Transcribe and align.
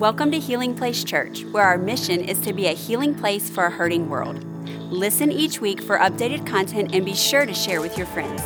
Welcome 0.00 0.30
to 0.30 0.38
Healing 0.38 0.74
Place 0.74 1.04
Church, 1.04 1.44
where 1.44 1.62
our 1.62 1.76
mission 1.76 2.22
is 2.22 2.40
to 2.40 2.54
be 2.54 2.68
a 2.68 2.72
healing 2.72 3.14
place 3.14 3.50
for 3.50 3.66
a 3.66 3.70
hurting 3.70 4.08
world. 4.08 4.42
Listen 4.90 5.30
each 5.30 5.60
week 5.60 5.82
for 5.82 5.98
updated 5.98 6.46
content 6.46 6.94
and 6.94 7.04
be 7.04 7.14
sure 7.14 7.44
to 7.44 7.52
share 7.52 7.82
with 7.82 7.98
your 7.98 8.06
friends. 8.06 8.42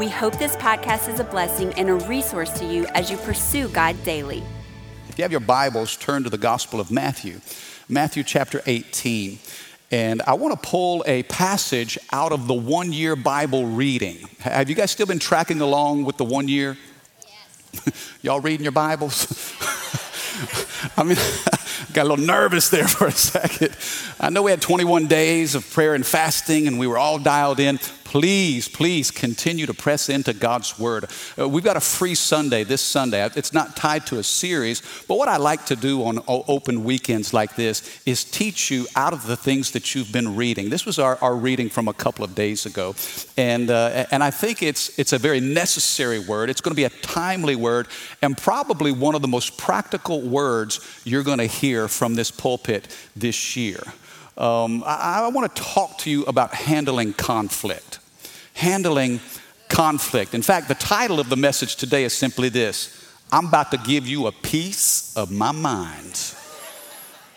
We 0.00 0.08
hope 0.08 0.36
this 0.40 0.56
podcast 0.56 1.08
is 1.08 1.20
a 1.20 1.24
blessing 1.24 1.72
and 1.74 1.88
a 1.88 1.94
resource 1.94 2.50
to 2.58 2.64
you 2.64 2.84
as 2.94 3.12
you 3.12 3.16
pursue 3.18 3.68
God 3.68 3.94
daily. 4.02 4.42
If 5.08 5.16
you 5.16 5.22
have 5.22 5.30
your 5.30 5.38
Bibles, 5.38 5.96
turn 5.96 6.24
to 6.24 6.30
the 6.30 6.36
Gospel 6.36 6.80
of 6.80 6.90
Matthew, 6.90 7.42
Matthew 7.88 8.24
chapter 8.24 8.60
18. 8.66 9.38
And 9.92 10.20
I 10.22 10.34
want 10.34 10.60
to 10.60 10.68
pull 10.68 11.04
a 11.06 11.22
passage 11.22 11.96
out 12.10 12.32
of 12.32 12.48
the 12.48 12.54
one 12.54 12.92
year 12.92 13.14
Bible 13.14 13.66
reading. 13.66 14.28
Have 14.40 14.68
you 14.68 14.74
guys 14.74 14.90
still 14.90 15.06
been 15.06 15.20
tracking 15.20 15.60
along 15.60 16.06
with 16.06 16.16
the 16.16 16.24
one 16.24 16.48
year? 16.48 16.76
Yes. 17.22 18.18
Y'all 18.22 18.40
reading 18.40 18.64
your 18.64 18.72
Bibles? 18.72 19.54
I 20.96 21.02
mean, 21.02 21.16
got 21.92 22.06
a 22.06 22.08
little 22.08 22.24
nervous 22.24 22.68
there 22.68 22.88
for 22.88 23.06
a 23.06 23.12
second. 23.12 23.76
I 24.20 24.30
know 24.30 24.42
we 24.42 24.50
had 24.50 24.60
21 24.60 25.06
days 25.06 25.54
of 25.54 25.68
prayer 25.70 25.94
and 25.94 26.06
fasting, 26.06 26.66
and 26.66 26.78
we 26.78 26.86
were 26.86 26.98
all 26.98 27.18
dialed 27.18 27.60
in 27.60 27.78
please, 28.08 28.70
please 28.70 29.10
continue 29.10 29.66
to 29.66 29.74
press 29.74 30.08
into 30.08 30.32
God's 30.32 30.78
Word. 30.78 31.04
Uh, 31.38 31.46
we've 31.46 31.62
got 31.62 31.76
a 31.76 31.80
free 31.80 32.14
Sunday 32.14 32.64
this 32.64 32.80
Sunday. 32.80 33.28
It's 33.36 33.52
not 33.52 33.76
tied 33.76 34.06
to 34.06 34.18
a 34.18 34.22
series, 34.22 34.80
but 35.06 35.18
what 35.18 35.28
I 35.28 35.36
like 35.36 35.66
to 35.66 35.76
do 35.76 36.02
on 36.04 36.20
open 36.26 36.84
weekends 36.84 37.34
like 37.34 37.54
this 37.54 38.00
is 38.06 38.24
teach 38.24 38.70
you 38.70 38.86
out 38.96 39.12
of 39.12 39.26
the 39.26 39.36
things 39.36 39.72
that 39.72 39.94
you've 39.94 40.10
been 40.10 40.36
reading. 40.36 40.70
This 40.70 40.86
was 40.86 40.98
our, 40.98 41.18
our 41.20 41.36
reading 41.36 41.68
from 41.68 41.86
a 41.86 41.92
couple 41.92 42.24
of 42.24 42.34
days 42.34 42.64
ago, 42.64 42.94
and, 43.36 43.70
uh, 43.70 44.06
and 44.10 44.24
I 44.24 44.30
think 44.30 44.62
it's, 44.62 44.98
it's 44.98 45.12
a 45.12 45.18
very 45.18 45.40
necessary 45.40 46.18
word. 46.18 46.48
It's 46.48 46.62
going 46.62 46.72
to 46.72 46.76
be 46.76 46.84
a 46.84 47.02
timely 47.02 47.56
word, 47.56 47.88
and 48.22 48.38
probably 48.38 48.90
one 48.90 49.16
of 49.16 49.20
the 49.20 49.28
most 49.28 49.58
practical 49.58 50.22
words 50.22 50.80
you're 51.04 51.22
going 51.22 51.38
to 51.38 51.46
hear 51.46 51.88
from 51.88 52.14
this 52.14 52.30
pulpit 52.30 52.88
this 53.14 53.54
year. 53.54 53.82
Um, 54.38 54.84
I, 54.86 55.24
I 55.24 55.28
want 55.28 55.54
to 55.54 55.62
talk 55.62 55.98
to 55.98 56.10
you 56.10 56.22
about 56.24 56.54
handling 56.54 57.12
conflict. 57.12 57.87
Handling 58.58 59.20
conflict. 59.68 60.34
In 60.34 60.42
fact, 60.42 60.66
the 60.66 60.74
title 60.74 61.20
of 61.20 61.28
the 61.28 61.36
message 61.36 61.76
today 61.76 62.02
is 62.02 62.12
simply 62.12 62.48
this 62.48 63.14
I'm 63.30 63.46
about 63.46 63.70
to 63.70 63.78
give 63.78 64.04
you 64.04 64.26
a 64.26 64.32
piece 64.32 65.16
of 65.16 65.30
my 65.30 65.52
mind. 65.52 66.34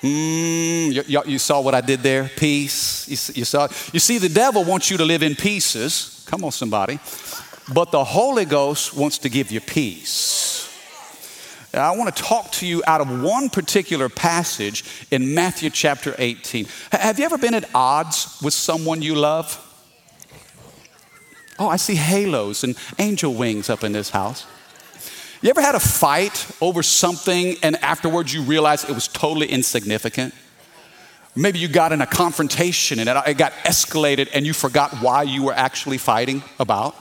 Mm, 0.02 1.08
you, 1.08 1.22
you, 1.28 1.38
saw 1.38 1.62
what 1.62 1.76
I 1.76 1.82
did 1.82 2.00
there? 2.00 2.28
Peace. 2.36 3.08
You, 3.08 3.42
you, 3.42 3.46
saw. 3.46 3.68
You 3.94 4.00
see, 4.00 4.18
the 4.18 4.30
devil 4.30 4.64
wants 4.64 4.90
you 4.90 4.98
to 4.98 5.06
live 5.06 5.22
in 5.22 5.36
pieces. 5.36 6.26
Come 6.28 6.44
on, 6.44 6.52
somebody. 6.52 7.00
But 7.72 7.92
the 7.92 8.04
Holy 8.04 8.46
Ghost 8.46 8.96
wants 8.96 9.20
to 9.20 9.30
give 9.30 9.52
you 9.52 9.62
peace. 9.62 10.68
I 11.72 11.96
want 11.96 12.16
to 12.16 12.24
talk 12.24 12.52
to 12.54 12.66
you 12.66 12.82
out 12.88 13.00
of 13.00 13.22
one 13.22 13.50
particular 13.50 14.10
passage 14.10 14.84
in 15.12 15.36
Matthew 15.36 15.70
chapter 15.70 16.16
18. 16.18 16.66
Have 16.92 17.20
you 17.20 17.26
ever 17.26 17.38
been 17.38 17.54
at 17.54 17.70
odds 17.76 18.40
with 18.42 18.56
someone 18.56 19.04
you 19.04 19.14
love? 19.14 19.68
Oh, 21.62 21.70
I 21.70 21.76
see 21.76 21.94
halos 21.94 22.64
and 22.64 22.76
angel 22.98 23.36
wings 23.36 23.70
up 23.70 23.84
in 23.84 23.92
this 23.92 24.10
house. 24.10 24.48
You 25.44 25.52
ever 25.52 25.62
had 25.62 25.76
a 25.76 25.80
fight 25.80 26.48
over 26.60 26.82
something 26.82 27.56
and 27.62 27.76
afterwards 27.84 28.34
you 28.34 28.42
realize 28.42 28.84
it 28.84 28.94
was 28.94 29.08
totally 29.08 29.46
insignificant? 29.46 30.34
Maybe 31.36 31.60
you 31.60 31.68
got 31.68 31.92
in 31.92 32.02
a 32.02 32.08
confrontation 32.08 32.98
and 32.98 33.08
it 33.08 33.38
got 33.38 33.52
escalated 33.64 34.30
and 34.34 34.44
you 34.44 34.54
forgot 34.54 35.04
why 35.04 35.22
you 35.22 35.44
were 35.44 35.54
actually 35.54 36.00
fighting 36.00 36.42
about. 36.60 36.96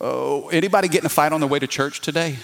Oh, 0.00 0.48
anybody 0.48 0.88
getting 0.88 1.06
a 1.06 1.08
fight 1.08 1.32
on 1.32 1.38
their 1.38 1.48
way 1.48 1.60
to 1.60 1.68
church 1.68 2.00
today? 2.00 2.34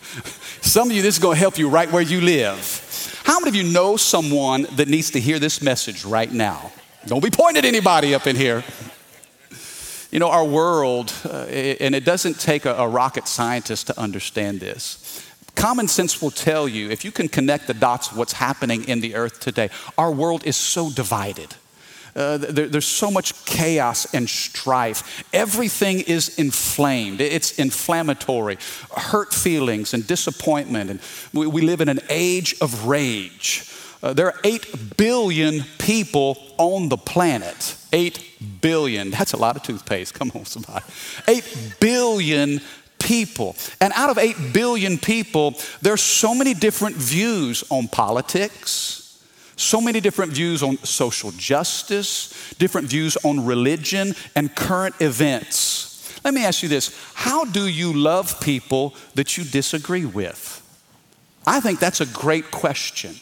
Some 0.62 0.88
of 0.88 0.96
you, 0.96 1.02
this 1.02 1.16
is 1.16 1.22
going 1.22 1.34
to 1.34 1.40
help 1.40 1.58
you 1.58 1.68
right 1.68 1.92
where 1.92 2.00
you 2.00 2.22
live. 2.22 3.20
How 3.24 3.40
many 3.40 3.50
of 3.50 3.54
you 3.54 3.70
know 3.70 3.98
someone 3.98 4.66
that 4.76 4.88
needs 4.88 5.10
to 5.10 5.20
hear 5.20 5.38
this 5.38 5.60
message 5.60 6.06
right 6.06 6.32
now? 6.32 6.72
Don't 7.04 7.22
be 7.22 7.28
pointing 7.28 7.58
at 7.58 7.68
anybody 7.68 8.14
up 8.14 8.26
in 8.26 8.36
here. 8.36 8.64
You 10.14 10.20
know, 10.20 10.30
our 10.30 10.44
world, 10.44 11.12
uh, 11.24 11.46
and 11.48 11.92
it 11.92 12.04
doesn't 12.04 12.38
take 12.38 12.66
a, 12.66 12.74
a 12.74 12.86
rocket 12.86 13.26
scientist 13.26 13.88
to 13.88 14.00
understand 14.00 14.60
this. 14.60 15.28
Common 15.56 15.88
sense 15.88 16.22
will 16.22 16.30
tell 16.30 16.68
you 16.68 16.88
if 16.88 17.04
you 17.04 17.10
can 17.10 17.26
connect 17.26 17.66
the 17.66 17.74
dots 17.74 18.12
of 18.12 18.16
what's 18.16 18.34
happening 18.34 18.84
in 18.84 19.00
the 19.00 19.16
earth 19.16 19.40
today, 19.40 19.70
our 19.98 20.12
world 20.12 20.46
is 20.46 20.54
so 20.54 20.88
divided. 20.88 21.56
Uh, 22.14 22.36
there, 22.36 22.68
there's 22.68 22.86
so 22.86 23.10
much 23.10 23.44
chaos 23.44 24.14
and 24.14 24.30
strife. 24.30 25.24
Everything 25.34 25.98
is 25.98 26.38
inflamed, 26.38 27.20
it's 27.20 27.58
inflammatory, 27.58 28.56
hurt 28.96 29.34
feelings 29.34 29.94
and 29.94 30.06
disappointment. 30.06 30.90
And 30.90 31.00
we, 31.32 31.48
we 31.48 31.62
live 31.62 31.80
in 31.80 31.88
an 31.88 31.98
age 32.08 32.54
of 32.60 32.86
rage. 32.86 33.68
Uh, 34.00 34.12
there 34.12 34.26
are 34.26 34.40
8 34.44 34.96
billion 34.96 35.64
people 35.78 36.38
on 36.56 36.88
the 36.88 36.98
planet. 36.98 37.76
8 37.94 38.60
billion. 38.60 39.10
That's 39.10 39.32
a 39.32 39.38
lot 39.38 39.56
of 39.56 39.62
toothpaste. 39.62 40.12
Come 40.12 40.32
on, 40.34 40.44
somebody. 40.44 40.84
8 41.26 41.76
billion 41.80 42.60
people. 42.98 43.56
And 43.80 43.92
out 43.94 44.10
of 44.10 44.18
8 44.18 44.52
billion 44.52 44.98
people, 44.98 45.54
there's 45.80 46.02
so 46.02 46.34
many 46.34 46.52
different 46.52 46.96
views 46.96 47.64
on 47.70 47.88
politics 47.88 49.00
so 49.56 49.80
many 49.80 50.00
different 50.00 50.32
views 50.32 50.62
on 50.62 50.76
social 50.78 51.30
justice, 51.32 52.54
different 52.58 52.88
views 52.88 53.16
on 53.24 53.44
religion 53.44 54.14
and 54.34 54.54
current 54.54 54.94
events. 55.00 56.12
Let 56.24 56.34
me 56.34 56.44
ask 56.44 56.62
you 56.62 56.68
this 56.68 56.96
How 57.14 57.44
do 57.44 57.68
you 57.68 57.92
love 57.92 58.40
people 58.40 58.94
that 59.14 59.36
you 59.36 59.44
disagree 59.44 60.04
with? 60.04 60.60
I 61.46 61.60
think 61.60 61.78
that's 61.78 62.00
a 62.00 62.06
great 62.06 62.50
question. 62.50 63.16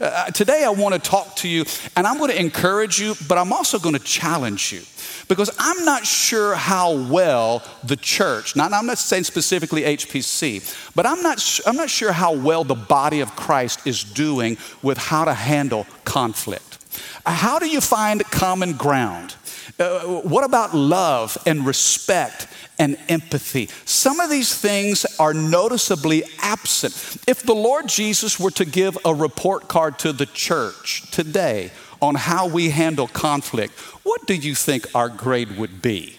Uh, 0.00 0.26
today, 0.26 0.62
I 0.64 0.70
want 0.70 0.94
to 0.94 1.00
talk 1.00 1.34
to 1.36 1.48
you, 1.48 1.64
and 1.96 2.06
I'm 2.06 2.18
going 2.18 2.30
to 2.30 2.40
encourage 2.40 3.00
you, 3.00 3.14
but 3.26 3.36
I'm 3.36 3.52
also 3.52 3.80
going 3.80 3.94
to 3.94 4.00
challenge 4.00 4.72
you 4.72 4.82
because 5.26 5.50
I'm 5.58 5.84
not 5.84 6.06
sure 6.06 6.54
how 6.54 6.92
well 6.92 7.64
the 7.82 7.96
church, 7.96 8.54
not, 8.54 8.72
I'm 8.72 8.86
not 8.86 8.98
saying 8.98 9.24
specifically 9.24 9.82
HPC, 9.82 10.94
but 10.94 11.04
I'm 11.04 11.20
not, 11.22 11.42
I'm 11.66 11.76
not 11.76 11.90
sure 11.90 12.12
how 12.12 12.32
well 12.32 12.62
the 12.62 12.76
body 12.76 13.20
of 13.20 13.34
Christ 13.34 13.86
is 13.86 14.04
doing 14.04 14.56
with 14.82 14.98
how 14.98 15.24
to 15.24 15.34
handle 15.34 15.84
conflict. 16.04 16.78
How 17.26 17.58
do 17.58 17.68
you 17.68 17.80
find 17.80 18.24
common 18.24 18.74
ground? 18.74 19.34
Uh, 19.78 20.00
what 20.22 20.44
about 20.44 20.74
love 20.74 21.36
and 21.46 21.66
respect 21.66 22.46
and 22.78 22.96
empathy? 23.08 23.68
Some 23.84 24.20
of 24.20 24.30
these 24.30 24.54
things 24.54 25.04
are 25.18 25.34
noticeably 25.34 26.24
absent. 26.40 26.94
If 27.26 27.42
the 27.42 27.54
Lord 27.54 27.88
Jesus 27.88 28.38
were 28.38 28.50
to 28.52 28.64
give 28.64 28.96
a 29.04 29.14
report 29.14 29.68
card 29.68 29.98
to 30.00 30.12
the 30.12 30.26
church 30.26 31.10
today 31.10 31.70
on 32.00 32.14
how 32.14 32.46
we 32.46 32.70
handle 32.70 33.08
conflict, 33.08 33.72
what 34.04 34.26
do 34.26 34.34
you 34.34 34.54
think 34.54 34.86
our 34.94 35.08
grade 35.08 35.56
would 35.58 35.82
be? 35.82 36.18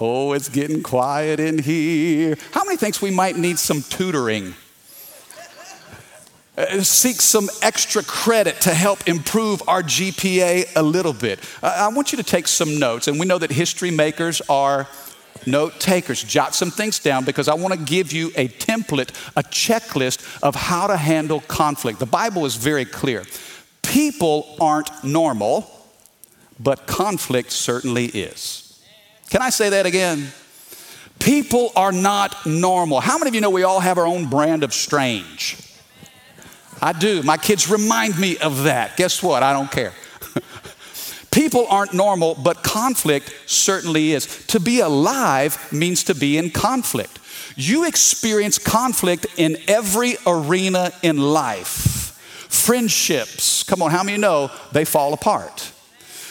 Oh, 0.00 0.32
it's 0.32 0.48
getting 0.48 0.82
quiet 0.82 1.40
in 1.40 1.58
here. 1.58 2.36
How 2.52 2.64
many 2.64 2.76
thinks 2.76 3.02
we 3.02 3.10
might 3.10 3.36
need 3.36 3.58
some 3.58 3.82
tutoring? 3.82 4.54
Uh, 6.58 6.82
seek 6.82 7.20
some 7.20 7.48
extra 7.62 8.02
credit 8.02 8.60
to 8.60 8.74
help 8.74 9.06
improve 9.06 9.62
our 9.68 9.82
GPA 9.82 10.66
a 10.74 10.82
little 10.82 11.12
bit. 11.12 11.38
Uh, 11.62 11.72
I 11.78 11.88
want 11.88 12.10
you 12.12 12.16
to 12.16 12.24
take 12.24 12.48
some 12.48 12.78
notes, 12.78 13.06
and 13.06 13.20
we 13.20 13.26
know 13.26 13.38
that 13.38 13.50
history 13.50 13.92
makers 13.92 14.42
are 14.48 14.88
note 15.46 15.78
takers. 15.78 16.22
Jot 16.22 16.54
some 16.54 16.72
things 16.72 16.98
down 16.98 17.24
because 17.24 17.46
I 17.46 17.54
want 17.54 17.74
to 17.74 17.80
give 17.80 18.12
you 18.12 18.32
a 18.34 18.48
template, 18.48 19.10
a 19.36 19.42
checklist 19.44 20.42
of 20.42 20.56
how 20.56 20.88
to 20.88 20.96
handle 20.96 21.40
conflict. 21.42 22.00
The 22.00 22.06
Bible 22.06 22.44
is 22.44 22.56
very 22.56 22.84
clear. 22.84 23.24
People 23.82 24.56
aren't 24.60 25.04
normal 25.04 25.70
but 26.60 26.86
conflict 26.86 27.52
certainly 27.52 28.06
is. 28.06 28.82
Can 29.30 29.42
I 29.42 29.50
say 29.50 29.70
that 29.70 29.86
again? 29.86 30.28
People 31.18 31.72
are 31.76 31.92
not 31.92 32.46
normal. 32.46 33.00
How 33.00 33.18
many 33.18 33.28
of 33.28 33.34
you 33.34 33.40
know 33.40 33.50
we 33.50 33.64
all 33.64 33.80
have 33.80 33.98
our 33.98 34.06
own 34.06 34.26
brand 34.28 34.62
of 34.62 34.72
strange? 34.72 35.56
I 36.80 36.92
do. 36.92 37.22
My 37.22 37.36
kids 37.36 37.70
remind 37.70 38.18
me 38.18 38.38
of 38.38 38.64
that. 38.64 38.96
Guess 38.96 39.22
what? 39.22 39.42
I 39.42 39.52
don't 39.52 39.70
care. 39.70 39.92
People 41.30 41.66
aren't 41.68 41.92
normal, 41.92 42.34
but 42.34 42.62
conflict 42.62 43.32
certainly 43.46 44.12
is. 44.12 44.46
To 44.48 44.60
be 44.60 44.80
alive 44.80 45.72
means 45.72 46.04
to 46.04 46.14
be 46.14 46.38
in 46.38 46.50
conflict. 46.50 47.18
You 47.56 47.86
experience 47.86 48.58
conflict 48.58 49.26
in 49.36 49.56
every 49.66 50.16
arena 50.26 50.92
in 51.02 51.18
life. 51.18 52.14
Friendships, 52.48 53.62
come 53.62 53.82
on, 53.82 53.90
how 53.90 54.02
many 54.02 54.18
know 54.18 54.50
they 54.72 54.84
fall 54.84 55.12
apart? 55.12 55.72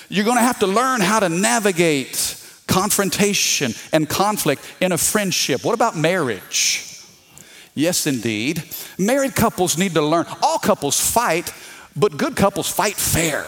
You're 0.09 0.25
going 0.25 0.37
to 0.37 0.43
have 0.43 0.59
to 0.59 0.67
learn 0.67 1.01
how 1.01 1.19
to 1.19 1.29
navigate 1.29 2.43
confrontation 2.67 3.73
and 3.91 4.07
conflict 4.07 4.61
in 4.79 4.91
a 4.91 4.97
friendship. 4.97 5.63
What 5.63 5.73
about 5.73 5.97
marriage? 5.97 6.86
Yes, 7.77 8.07
indeed. 8.07 8.63
Married 8.97 9.35
couples 9.35 9.77
need 9.77 9.93
to 9.93 10.01
learn. 10.01 10.25
All 10.41 10.57
couples 10.57 10.99
fight, 10.99 11.53
but 11.95 12.17
good 12.17 12.35
couples 12.35 12.67
fight 12.67 12.95
fair. 12.95 13.45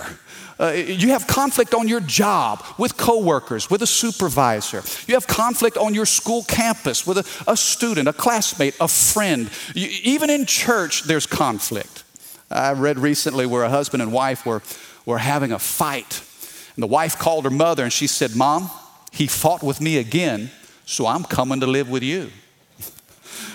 Uh, 0.59 0.73
you 0.73 1.09
have 1.09 1.25
conflict 1.25 1.73
on 1.73 1.87
your 1.87 1.99
job 1.99 2.63
with 2.77 2.95
coworkers, 2.95 3.71
with 3.71 3.81
a 3.81 3.87
supervisor. 3.87 4.83
You 5.07 5.15
have 5.15 5.25
conflict 5.25 5.77
on 5.77 5.95
your 5.95 6.05
school 6.05 6.43
campus 6.43 7.07
with 7.07 7.17
a, 7.17 7.51
a 7.51 7.57
student, 7.57 8.07
a 8.07 8.13
classmate, 8.13 8.75
a 8.79 8.87
friend. 8.87 9.49
You, 9.73 9.89
even 10.03 10.29
in 10.29 10.45
church, 10.45 11.05
there's 11.05 11.25
conflict. 11.25 12.03
I 12.51 12.73
read 12.73 12.99
recently 12.99 13.47
where 13.47 13.63
a 13.63 13.69
husband 13.69 14.03
and 14.03 14.11
wife 14.11 14.45
were, 14.45 14.61
were 15.07 15.17
having 15.17 15.51
a 15.51 15.59
fight. 15.59 16.21
And 16.75 16.83
the 16.83 16.87
wife 16.87 17.17
called 17.17 17.45
her 17.45 17.49
mother 17.49 17.83
and 17.83 17.91
she 17.91 18.05
said, 18.05 18.35
Mom, 18.35 18.69
he 19.11 19.25
fought 19.25 19.63
with 19.63 19.81
me 19.81 19.97
again, 19.97 20.51
so 20.85 21.07
I'm 21.07 21.23
coming 21.23 21.61
to 21.61 21.67
live 21.67 21.89
with 21.89 22.03
you. 22.03 22.29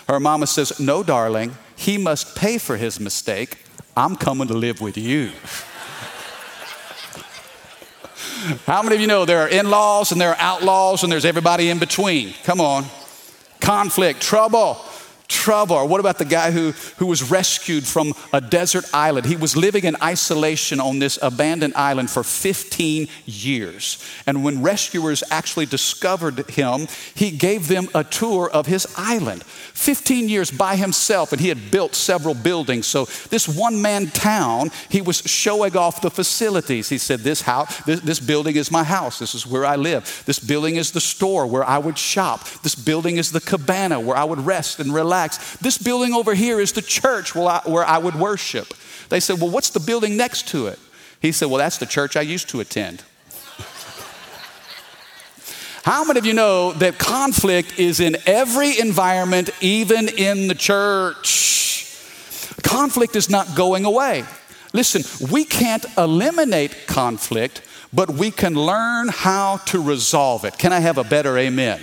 Her 0.09 0.21
mama 0.21 0.47
says, 0.47 0.79
No, 0.79 1.03
darling, 1.03 1.57
he 1.77 1.99
must 1.99 2.37
pay 2.37 2.59
for 2.59 2.77
his 2.77 3.01
mistake. 3.01 3.59
I'm 3.97 4.17
coming 4.17 4.49
to 4.49 4.55
live 4.55 4.81
with 4.81 4.97
you. 4.97 5.33
How 8.67 8.83
many 8.83 8.97
of 8.97 9.01
you 9.01 9.07
know 9.07 9.25
there 9.25 9.41
are 9.41 9.49
in 9.49 9.71
laws 9.71 10.13
and 10.13 10.21
there 10.21 10.31
are 10.31 10.39
outlaws 10.39 11.03
and 11.03 11.11
there's 11.11 11.25
everybody 11.25 11.71
in 11.71 11.79
between? 11.79 12.35
Come 12.45 12.61
on. 12.61 12.85
Conflict, 13.61 14.21
trouble 14.21 14.85
trouble. 15.29 15.77
Or 15.77 15.87
what 15.87 16.01
about 16.01 16.19
the 16.19 16.25
guy 16.25 16.51
who, 16.51 16.73
who 16.99 17.07
was 17.07 17.31
rescued 17.31 17.87
from 17.87 18.15
a 18.33 18.41
desert 18.41 18.85
island? 18.93 19.27
He 19.27 19.37
was 19.37 19.57
living 19.57 19.85
in 19.85 19.97
isolation 20.03 20.81
on 20.81 20.99
this 20.99 21.19
abandoned 21.23 21.75
island 21.75 22.11
for 22.11 22.23
15 22.23 23.09
years. 23.25 24.05
And 24.27 24.45
when 24.45 24.63
rescuers 24.63 25.23
actually 25.31 25.67
discovered 25.67 26.49
him, 26.51 26.87
he 27.15 27.31
gave 27.31 27.69
them 27.69 27.89
a 27.95 28.05
tour 28.05 28.51
of 28.51 28.67
his 28.67 28.87
island. 28.97 29.43
15 29.45 30.29
years 30.29 30.51
by 30.51 30.77
himself, 30.77 31.33
and 31.33 31.41
he 31.41 31.49
had 31.49 31.71
built 31.71 31.95
several 31.95 32.35
buildings. 32.35 32.87
So, 32.87 33.07
this 33.31 33.49
one 33.49 33.83
man 33.83 34.07
town, 34.07 34.71
he 34.89 35.03
was 35.03 35.19
showing 35.19 35.77
off 35.77 36.01
the 36.01 36.11
facilities. 36.11 36.89
He 36.89 36.99
said, 36.99 37.21
this, 37.21 37.43
house, 37.43 37.83
this, 37.85 38.01
this 38.01 38.21
building 38.21 38.57
is 38.57 38.71
my 38.71 38.85
house. 38.85 39.19
This 39.19 39.35
is 39.35 39.47
where 39.47 39.65
I 39.65 39.77
live. 39.77 40.23
This 40.27 40.39
building 40.39 40.77
is 40.77 40.93
the 40.93 41.01
store 41.01 41.47
where 41.47 41.65
I 41.65 41.79
would 41.79 41.99
shop. 41.99 42.49
This 42.63 42.75
building 42.75 43.17
is 43.17 43.33
the 43.33 43.41
cabana 43.41 43.99
where 43.99 44.17
I 44.17 44.25
would 44.25 44.41
rest 44.41 44.81
and 44.81 44.95
relax 44.95 45.14
relax. 45.15 45.57
This 45.59 45.79
building 45.79 46.13
over 46.13 46.35
here 46.35 46.61
is 46.61 46.73
the 46.73 46.83
church 46.83 47.35
where 47.35 47.49
I, 47.49 47.61
where 47.65 47.85
I 47.85 47.99
would 47.99 48.17
worship. 48.17 48.75
They 49.09 49.21
said, 49.21 49.41
Well, 49.41 49.51
what's 49.51 49.71
the 49.71 49.81
building 49.81 50.17
next 50.17 50.49
to 50.49 50.67
it? 50.67 50.79
He 51.21 51.33
said, 51.33 51.49
Well, 51.49 51.59
that's 51.59 51.79
the 51.79 51.87
church 51.87 52.17
I 52.17 52.23
used 52.23 52.49
to 52.51 52.61
attend. 52.61 53.03
How 55.85 56.03
many 56.05 56.19
of 56.19 56.25
you 56.25 56.33
know 56.33 56.73
that 56.73 56.99
conflict 56.99 57.79
is 57.79 58.01
in 58.01 58.17
every 58.27 58.79
environment, 58.81 59.51
even 59.61 60.09
in 60.09 60.49
the 60.49 60.55
church? 60.55 61.95
Conflict 62.63 63.17
is 63.17 63.29
not 63.29 63.55
going 63.55 63.85
away. 63.85 64.25
Listen, 64.73 65.03
we 65.31 65.45
can't 65.45 65.85
eliminate 65.99 66.87
conflict, 66.87 67.61
but 67.93 68.11
we 68.11 68.31
can 68.31 68.55
learn 68.55 69.09
how 69.09 69.59
to 69.67 69.81
resolve 69.81 70.45
it. 70.47 70.57
Can 70.59 70.73
I 70.73 70.81
have 70.81 70.97
a 70.97 71.05
better 71.05 71.37
amen? 71.37 71.81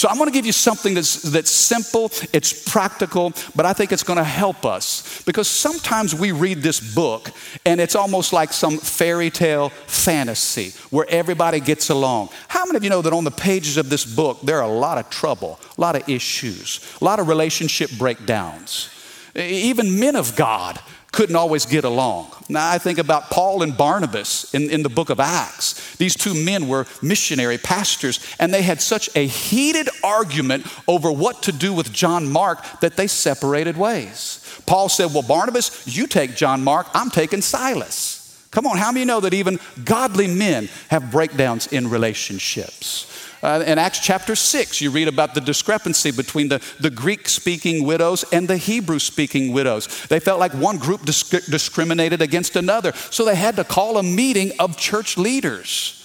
So 0.00 0.08
I'm 0.08 0.16
going 0.16 0.30
to 0.30 0.32
give 0.32 0.46
you 0.46 0.52
something 0.52 0.94
that's, 0.94 1.20
that's 1.20 1.50
simple, 1.50 2.10
it's 2.32 2.54
practical, 2.70 3.34
but 3.54 3.66
I 3.66 3.74
think 3.74 3.92
it's 3.92 4.02
going 4.02 4.16
to 4.16 4.24
help 4.24 4.64
us 4.64 5.22
because 5.26 5.46
sometimes 5.46 6.14
we 6.14 6.32
read 6.32 6.62
this 6.62 6.80
book 6.94 7.30
and 7.66 7.82
it's 7.82 7.94
almost 7.94 8.32
like 8.32 8.54
some 8.54 8.78
fairy 8.78 9.28
tale 9.28 9.68
fantasy 9.68 10.72
where 10.88 11.04
everybody 11.10 11.60
gets 11.60 11.90
along. 11.90 12.30
How 12.48 12.64
many 12.64 12.78
of 12.78 12.84
you 12.84 12.88
know 12.88 13.02
that 13.02 13.12
on 13.12 13.24
the 13.24 13.30
pages 13.30 13.76
of 13.76 13.90
this 13.90 14.06
book 14.06 14.40
there 14.40 14.56
are 14.56 14.70
a 14.70 14.72
lot 14.72 14.96
of 14.96 15.10
trouble, 15.10 15.60
a 15.76 15.80
lot 15.82 15.96
of 15.96 16.08
issues, 16.08 16.80
a 17.02 17.04
lot 17.04 17.20
of 17.20 17.28
relationship 17.28 17.90
breakdowns? 17.98 18.88
Even 19.34 20.00
men 20.00 20.16
of 20.16 20.34
God 20.34 20.80
couldn't 21.12 21.36
always 21.36 21.66
get 21.66 21.84
along. 21.84 22.30
Now, 22.48 22.70
I 22.70 22.78
think 22.78 22.98
about 22.98 23.30
Paul 23.30 23.62
and 23.62 23.76
Barnabas 23.76 24.52
in, 24.54 24.70
in 24.70 24.82
the 24.82 24.88
book 24.88 25.10
of 25.10 25.20
Acts. 25.20 25.96
These 25.96 26.16
two 26.16 26.34
men 26.34 26.68
were 26.68 26.86
missionary 27.02 27.58
pastors, 27.58 28.20
and 28.38 28.54
they 28.54 28.62
had 28.62 28.80
such 28.80 29.10
a 29.16 29.26
heated 29.26 29.88
argument 30.04 30.66
over 30.86 31.10
what 31.10 31.42
to 31.44 31.52
do 31.52 31.72
with 31.72 31.92
John 31.92 32.30
Mark 32.30 32.64
that 32.80 32.96
they 32.96 33.06
separated 33.06 33.76
ways. 33.76 34.62
Paul 34.66 34.88
said, 34.88 35.12
Well, 35.12 35.22
Barnabas, 35.22 35.86
you 35.86 36.06
take 36.06 36.36
John 36.36 36.62
Mark, 36.62 36.86
I'm 36.94 37.10
taking 37.10 37.42
Silas. 37.42 38.18
Come 38.50 38.66
on, 38.66 38.78
how 38.78 38.90
many 38.90 39.04
know 39.04 39.20
that 39.20 39.34
even 39.34 39.60
godly 39.84 40.26
men 40.26 40.68
have 40.88 41.10
breakdowns 41.12 41.68
in 41.68 41.88
relationships? 41.88 43.06
Uh, 43.42 43.64
in 43.66 43.78
Acts 43.78 44.00
chapter 44.00 44.36
6, 44.36 44.80
you 44.82 44.90
read 44.90 45.08
about 45.08 45.34
the 45.34 45.40
discrepancy 45.40 46.10
between 46.10 46.48
the, 46.48 46.62
the 46.78 46.90
Greek 46.90 47.28
speaking 47.28 47.84
widows 47.84 48.22
and 48.32 48.46
the 48.46 48.58
Hebrew 48.58 48.98
speaking 48.98 49.52
widows. 49.52 50.06
They 50.08 50.20
felt 50.20 50.38
like 50.38 50.52
one 50.52 50.76
group 50.76 51.06
disc- 51.06 51.46
discriminated 51.46 52.20
against 52.20 52.56
another, 52.56 52.92
so 52.92 53.24
they 53.24 53.36
had 53.36 53.56
to 53.56 53.64
call 53.64 53.96
a 53.96 54.02
meeting 54.02 54.52
of 54.58 54.76
church 54.76 55.16
leaders. 55.16 55.96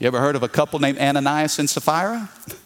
You 0.00 0.08
ever 0.08 0.18
heard 0.18 0.34
of 0.34 0.42
a 0.42 0.48
couple 0.48 0.80
named 0.80 0.98
Ananias 0.98 1.58
and 1.58 1.70
Sapphira? 1.70 2.28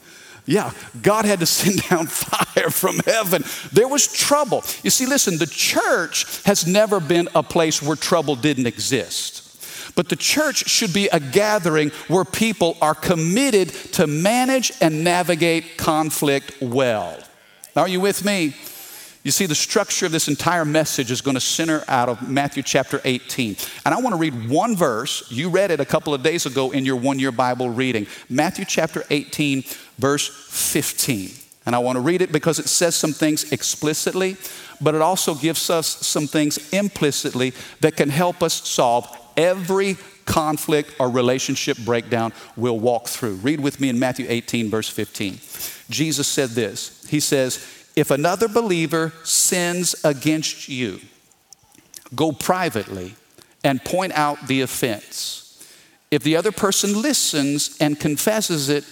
Yeah, 0.48 0.70
God 1.02 1.24
had 1.24 1.40
to 1.40 1.46
send 1.46 1.82
down 1.90 2.06
fire 2.06 2.70
from 2.70 3.00
heaven. 3.00 3.42
There 3.72 3.88
was 3.88 4.06
trouble. 4.06 4.62
You 4.84 4.90
see, 4.90 5.04
listen, 5.04 5.38
the 5.38 5.46
church 5.46 6.44
has 6.44 6.66
never 6.69 7.00
been 7.00 7.28
a 7.34 7.42
place 7.42 7.82
where 7.82 7.96
trouble 7.96 8.36
didn't 8.36 8.69
exist. 8.69 9.45
But 9.94 10.08
the 10.08 10.16
church 10.16 10.68
should 10.68 10.92
be 10.92 11.08
a 11.08 11.20
gathering 11.20 11.90
where 12.08 12.24
people 12.24 12.76
are 12.80 12.94
committed 12.94 13.68
to 13.94 14.06
manage 14.06 14.72
and 14.80 15.04
navigate 15.04 15.76
conflict 15.76 16.60
well. 16.60 17.18
Are 17.76 17.88
you 17.88 18.00
with 18.00 18.24
me? 18.24 18.54
You 19.26 19.32
see, 19.32 19.46
the 19.46 19.56
structure 19.56 20.06
of 20.06 20.12
this 20.12 20.28
entire 20.28 20.64
message 20.64 21.10
is 21.10 21.20
going 21.20 21.34
to 21.34 21.40
center 21.40 21.82
out 21.88 22.08
of 22.08 22.28
Matthew 22.28 22.62
chapter 22.62 23.00
18. 23.04 23.56
And 23.84 23.92
I 23.92 24.00
want 24.00 24.12
to 24.12 24.18
read 24.18 24.48
one 24.48 24.76
verse. 24.76 25.28
You 25.32 25.48
read 25.50 25.72
it 25.72 25.80
a 25.80 25.84
couple 25.84 26.14
of 26.14 26.22
days 26.22 26.46
ago 26.46 26.70
in 26.70 26.84
your 26.84 26.94
one 26.94 27.18
year 27.18 27.32
Bible 27.32 27.68
reading. 27.68 28.06
Matthew 28.30 28.64
chapter 28.64 29.02
18, 29.10 29.64
verse 29.98 30.28
15. 30.28 31.30
And 31.66 31.74
I 31.74 31.80
want 31.80 31.96
to 31.96 32.00
read 32.02 32.22
it 32.22 32.30
because 32.30 32.60
it 32.60 32.68
says 32.68 32.94
some 32.94 33.12
things 33.12 33.50
explicitly, 33.50 34.36
but 34.80 34.94
it 34.94 35.02
also 35.02 35.34
gives 35.34 35.70
us 35.70 35.88
some 36.06 36.28
things 36.28 36.72
implicitly 36.72 37.52
that 37.80 37.96
can 37.96 38.08
help 38.08 38.44
us 38.44 38.54
solve 38.54 39.08
every 39.36 39.96
conflict 40.24 40.94
or 40.98 41.08
relationship 41.08 41.78
breakdown 41.78 42.32
we'll 42.56 42.78
walk 42.78 43.06
through. 43.08 43.34
Read 43.36 43.60
with 43.60 43.80
me 43.80 43.88
in 43.88 43.98
Matthew 43.98 44.26
18, 44.28 44.70
verse 44.70 44.88
15. 44.88 45.38
Jesus 45.88 46.26
said 46.26 46.50
this 46.50 47.06
He 47.08 47.20
says, 47.20 47.90
If 47.96 48.10
another 48.10 48.48
believer 48.48 49.12
sins 49.24 49.94
against 50.04 50.68
you, 50.68 51.00
go 52.14 52.32
privately 52.32 53.14
and 53.64 53.82
point 53.84 54.12
out 54.12 54.46
the 54.46 54.60
offense. 54.60 55.42
If 56.10 56.22
the 56.22 56.36
other 56.36 56.52
person 56.52 57.00
listens 57.00 57.76
and 57.80 57.98
confesses 57.98 58.68
it, 58.68 58.84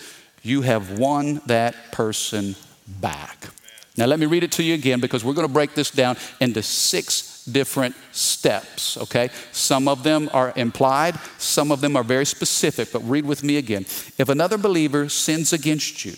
you 0.42 0.62
have 0.62 0.98
won 0.98 1.40
that 1.46 1.92
person 1.92 2.56
back. 3.00 3.48
Now, 3.96 4.06
let 4.06 4.18
me 4.18 4.26
read 4.26 4.42
it 4.42 4.52
to 4.52 4.62
you 4.64 4.74
again 4.74 5.00
because 5.00 5.24
we're 5.24 5.34
going 5.34 5.46
to 5.46 5.52
break 5.52 5.74
this 5.74 5.90
down 5.90 6.16
into 6.40 6.62
six 6.62 7.33
different 7.44 7.94
steps, 8.12 8.96
okay? 8.96 9.30
Some 9.52 9.88
of 9.88 10.02
them 10.02 10.30
are 10.32 10.52
implied, 10.56 11.18
some 11.38 11.70
of 11.70 11.80
them 11.80 11.96
are 11.96 12.02
very 12.02 12.26
specific, 12.26 12.92
but 12.92 13.00
read 13.00 13.24
with 13.24 13.42
me 13.42 13.56
again. 13.56 13.82
If 14.18 14.28
another 14.28 14.58
believer 14.58 15.08
sins 15.08 15.52
against 15.52 16.04
you, 16.04 16.14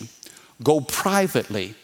go 0.63 0.81
privately, 0.81 1.75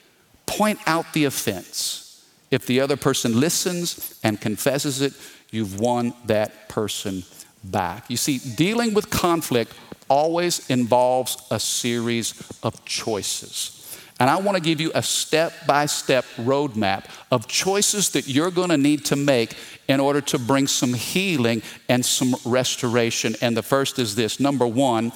point 0.46 0.80
out 0.86 1.14
the 1.14 1.26
offense. 1.26 2.26
If 2.52 2.66
the 2.66 2.82
other 2.82 2.98
person 2.98 3.40
listens 3.40 4.20
and 4.24 4.40
confesses 4.40 5.02
it, 5.02 5.14
you've 5.52 5.80
won 5.80 6.14
that 6.26 6.70
person 6.70 7.24
back. 7.64 8.10
You 8.10 8.18
see, 8.18 8.38
dealing 8.38 8.94
with 8.94 9.10
conflict 9.10 9.74
always 10.10 10.70
involves 10.70 11.38
a 11.50 11.60
series 11.60 12.34
of 12.62 12.84
choices. 12.86 13.83
And 14.20 14.30
I 14.30 14.38
want 14.38 14.56
to 14.56 14.64
give 14.64 14.80
you 14.80 14.92
a 14.94 15.02
step 15.02 15.54
by 15.66 15.86
step 15.88 16.26
roadmap 16.38 17.06
of 17.32 17.48
choices 17.48 18.10
that 18.12 18.28
you're 18.28 18.52
going 18.52 18.70
to 18.70 18.78
need 18.78 19.06
to 19.06 19.16
make 19.16 19.56
in 19.88 20.00
order 20.00 20.22
to 20.22 20.40
bring 20.40 20.68
some 20.68 20.94
healing 20.94 21.62
and 21.90 22.06
some 22.06 22.36
restoration. 22.46 23.36
And 23.42 23.58
the 23.58 23.64
first 23.64 24.00
is 24.00 24.16
this 24.16 24.40
number 24.40 24.68
one, 24.68 25.12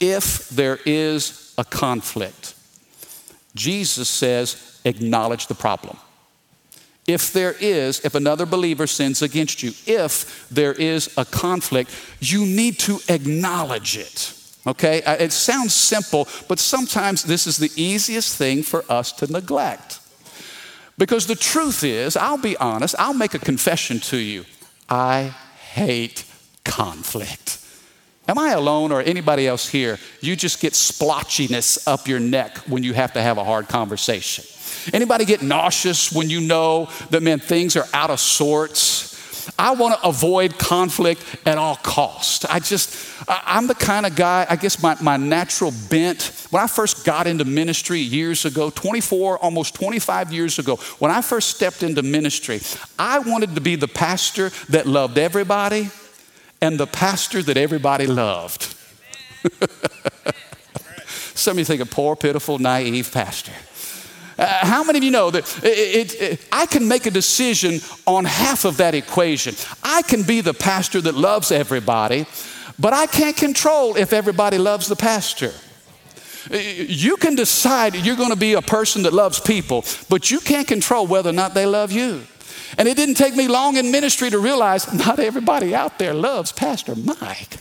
if 0.00 0.48
there 0.50 0.78
is 0.84 1.54
a 1.56 1.64
conflict, 1.64 2.54
Jesus 3.54 4.08
says, 4.08 4.80
acknowledge 4.84 5.46
the 5.46 5.54
problem. 5.54 5.96
If 7.06 7.32
there 7.32 7.54
is, 7.58 8.04
if 8.04 8.14
another 8.14 8.46
believer 8.46 8.86
sins 8.86 9.22
against 9.22 9.62
you, 9.62 9.72
if 9.86 10.48
there 10.50 10.72
is 10.72 11.12
a 11.16 11.24
conflict, 11.24 11.90
you 12.20 12.46
need 12.46 12.78
to 12.80 13.00
acknowledge 13.08 13.96
it. 13.96 14.38
Okay? 14.66 15.02
Uh, 15.02 15.16
it 15.16 15.32
sounds 15.32 15.74
simple, 15.74 16.28
but 16.48 16.58
sometimes 16.58 17.24
this 17.24 17.46
is 17.46 17.56
the 17.56 17.72
easiest 17.76 18.36
thing 18.36 18.62
for 18.62 18.84
us 18.88 19.12
to 19.12 19.30
neglect. 19.30 20.00
Because 20.98 21.26
the 21.26 21.34
truth 21.34 21.82
is, 21.84 22.16
I'll 22.16 22.38
be 22.38 22.56
honest, 22.58 22.94
I'll 22.98 23.14
make 23.14 23.34
a 23.34 23.38
confession 23.38 23.98
to 24.00 24.16
you. 24.16 24.44
I 24.88 25.34
hate 25.72 26.24
conflict. 26.64 27.58
Am 28.28 28.38
I 28.38 28.50
alone 28.50 28.92
or 28.92 29.00
anybody 29.00 29.48
else 29.48 29.68
here? 29.68 29.98
You 30.20 30.36
just 30.36 30.60
get 30.60 30.74
splotchiness 30.74 31.88
up 31.88 32.06
your 32.06 32.20
neck 32.20 32.56
when 32.68 32.84
you 32.84 32.94
have 32.94 33.12
to 33.14 33.22
have 33.22 33.36
a 33.36 33.44
hard 33.44 33.68
conversation. 33.68 34.44
Anybody 34.94 35.24
get 35.24 35.42
nauseous 35.42 36.12
when 36.12 36.30
you 36.30 36.40
know 36.40 36.88
that, 37.10 37.22
man, 37.22 37.40
things 37.40 37.76
are 37.76 37.86
out 37.92 38.10
of 38.10 38.20
sorts? 38.20 39.11
I 39.58 39.72
want 39.72 40.00
to 40.00 40.08
avoid 40.08 40.58
conflict 40.58 41.24
at 41.46 41.58
all 41.58 41.76
costs. 41.76 42.44
I 42.44 42.58
just, 42.58 42.96
I'm 43.28 43.66
the 43.66 43.74
kind 43.74 44.06
of 44.06 44.14
guy, 44.14 44.46
I 44.48 44.56
guess 44.56 44.82
my, 44.82 44.96
my 45.00 45.16
natural 45.16 45.72
bent, 45.90 46.46
when 46.50 46.62
I 46.62 46.66
first 46.66 47.04
got 47.04 47.26
into 47.26 47.44
ministry 47.44 48.00
years 48.00 48.44
ago, 48.44 48.70
24, 48.70 49.38
almost 49.38 49.74
25 49.74 50.32
years 50.32 50.58
ago, 50.58 50.76
when 50.98 51.10
I 51.10 51.22
first 51.22 51.50
stepped 51.50 51.82
into 51.82 52.02
ministry, 52.02 52.60
I 52.98 53.18
wanted 53.20 53.54
to 53.54 53.60
be 53.60 53.76
the 53.76 53.88
pastor 53.88 54.50
that 54.68 54.86
loved 54.86 55.18
everybody 55.18 55.90
and 56.60 56.78
the 56.78 56.86
pastor 56.86 57.42
that 57.42 57.56
everybody 57.56 58.06
loved. 58.06 58.74
Some 61.34 61.52
of 61.52 61.58
you 61.58 61.64
think 61.64 61.80
a 61.80 61.86
poor, 61.86 62.14
pitiful, 62.14 62.58
naive 62.58 63.10
pastor. 63.10 63.52
Uh, 64.42 64.66
how 64.66 64.82
many 64.82 64.98
of 64.98 65.04
you 65.04 65.10
know 65.12 65.30
that 65.30 65.44
it, 65.64 65.66
it, 65.68 66.20
it, 66.20 66.48
I 66.50 66.66
can 66.66 66.88
make 66.88 67.06
a 67.06 67.12
decision 67.12 67.78
on 68.08 68.24
half 68.24 68.64
of 68.64 68.78
that 68.78 68.92
equation? 68.92 69.54
I 69.84 70.02
can 70.02 70.24
be 70.24 70.40
the 70.40 70.52
pastor 70.52 71.00
that 71.02 71.14
loves 71.14 71.52
everybody, 71.52 72.26
but 72.76 72.92
I 72.92 73.06
can't 73.06 73.36
control 73.36 73.96
if 73.96 74.12
everybody 74.12 74.58
loves 74.58 74.88
the 74.88 74.96
pastor. 74.96 75.52
Uh, 76.52 76.56
you 76.56 77.16
can 77.18 77.36
decide 77.36 77.94
you're 77.94 78.16
going 78.16 78.30
to 78.30 78.36
be 78.36 78.54
a 78.54 78.62
person 78.62 79.04
that 79.04 79.12
loves 79.12 79.38
people, 79.38 79.84
but 80.08 80.32
you 80.32 80.40
can't 80.40 80.66
control 80.66 81.06
whether 81.06 81.30
or 81.30 81.34
not 81.34 81.54
they 81.54 81.64
love 81.64 81.92
you. 81.92 82.22
And 82.76 82.88
it 82.88 82.96
didn't 82.96 83.14
take 83.14 83.36
me 83.36 83.46
long 83.46 83.76
in 83.76 83.92
ministry 83.92 84.28
to 84.30 84.40
realize 84.40 84.92
not 84.92 85.20
everybody 85.20 85.72
out 85.72 86.00
there 86.00 86.14
loves 86.14 86.50
Pastor 86.50 86.96
Mike. 86.96 87.58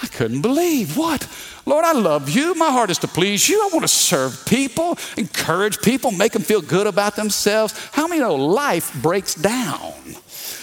I 0.00 0.06
couldn't 0.06 0.42
believe 0.42 0.96
what? 0.96 1.26
Lord, 1.70 1.84
I 1.84 1.92
love 1.92 2.28
you. 2.28 2.56
My 2.56 2.72
heart 2.72 2.90
is 2.90 2.98
to 2.98 3.06
please 3.06 3.48
you. 3.48 3.62
I 3.62 3.70
want 3.72 3.82
to 3.82 3.88
serve 3.88 4.44
people, 4.44 4.98
encourage 5.16 5.80
people, 5.80 6.10
make 6.10 6.32
them 6.32 6.42
feel 6.42 6.60
good 6.60 6.88
about 6.88 7.14
themselves. 7.14 7.72
How 7.92 8.08
many 8.08 8.20
know 8.20 8.34
life 8.34 8.92
breaks 9.00 9.36
down? 9.36 9.94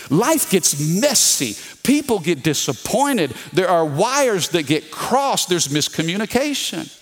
Life 0.10 0.52
gets 0.52 1.00
messy. 1.02 1.56
People 1.84 2.20
get 2.20 2.44
disappointed. 2.44 3.32
There 3.54 3.70
are 3.70 3.86
wires 3.86 4.50
that 4.50 4.68
get 4.68 4.92
crossed. 4.92 5.48
There's 5.48 5.70
miscommunication. 5.70 6.94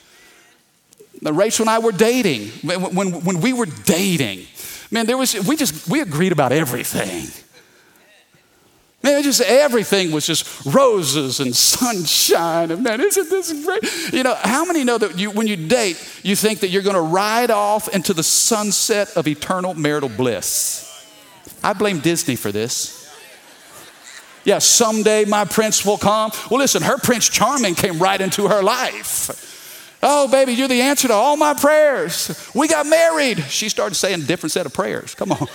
Rachel 1.24 1.64
and 1.64 1.72
I 1.72 1.80
were 1.80 1.92
dating. 1.92 2.50
When, 2.62 2.94
when, 2.94 3.24
when 3.24 3.42
we 3.42 3.54
were 3.54 3.66
dating, 3.86 4.46
man, 4.92 5.08
there 5.08 5.18
was, 5.18 5.34
we 5.48 5.56
just, 5.56 5.90
we 5.90 6.02
agreed 6.02 6.32
about 6.32 6.52
everything. 6.52 7.26
Man, 9.06 9.22
just 9.22 9.40
everything 9.40 10.12
was 10.12 10.26
just 10.26 10.66
roses 10.66 11.40
and 11.40 11.56
sunshine. 11.56 12.72
And 12.72 12.84
man, 12.84 13.00
isn't 13.00 13.30
this 13.30 13.54
great? 13.64 14.12
You 14.12 14.24
know, 14.24 14.34
how 14.34 14.66
many 14.66 14.84
know 14.84 14.98
that 14.98 15.20
you, 15.20 15.30
when 15.30 15.46
you 15.46 15.56
date, 15.56 16.04
you 16.24 16.36
think 16.36 16.62
that 16.62 16.70
you're 16.70 16.82
going 16.82 16.96
to 16.96 17.02
ride 17.02 17.52
off 17.52 17.88
into 17.94 18.16
the 18.16 18.24
sunset 18.24 19.16
of 19.16 19.28
eternal 19.28 19.76
marital 19.76 20.10
bliss? 20.10 20.92
I 21.64 21.74
blame 21.74 22.00
Disney 22.00 22.36
for 22.36 22.52
this. 22.52 23.08
Yeah, 24.44 24.58
someday 24.58 25.26
my 25.26 25.46
prince 25.46 25.86
will 25.86 26.00
come. 26.00 26.32
Well, 26.50 26.60
listen, 26.60 26.82
her 26.82 26.98
Prince 26.98 27.30
Charming 27.30 27.76
came 27.76 28.00
right 28.00 28.20
into 28.20 28.48
her 28.48 28.64
life. 28.64 30.00
Oh, 30.02 30.28
baby, 30.28 30.54
you're 30.54 30.68
the 30.68 30.82
answer 30.82 31.08
to 31.10 31.14
all 31.14 31.38
my 31.38 31.54
prayers. 31.54 32.52
We 32.56 32.68
got 32.68 32.88
married. 32.88 33.44
She 33.50 33.70
started 33.70 33.94
saying 33.94 34.24
a 34.24 34.26
different 34.26 34.52
set 34.52 34.66
of 34.66 34.74
prayers. 34.74 35.14
Come 35.14 35.32
on. 35.32 35.48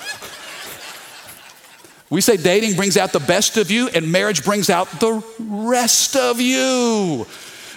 We 2.10 2.20
say 2.20 2.36
dating 2.36 2.74
brings 2.74 2.96
out 2.96 3.12
the 3.12 3.20
best 3.20 3.56
of 3.56 3.70
you 3.70 3.88
and 3.88 4.10
marriage 4.10 4.44
brings 4.44 4.68
out 4.68 4.88
the 4.98 5.22
rest 5.38 6.16
of 6.16 6.40
you. 6.40 7.24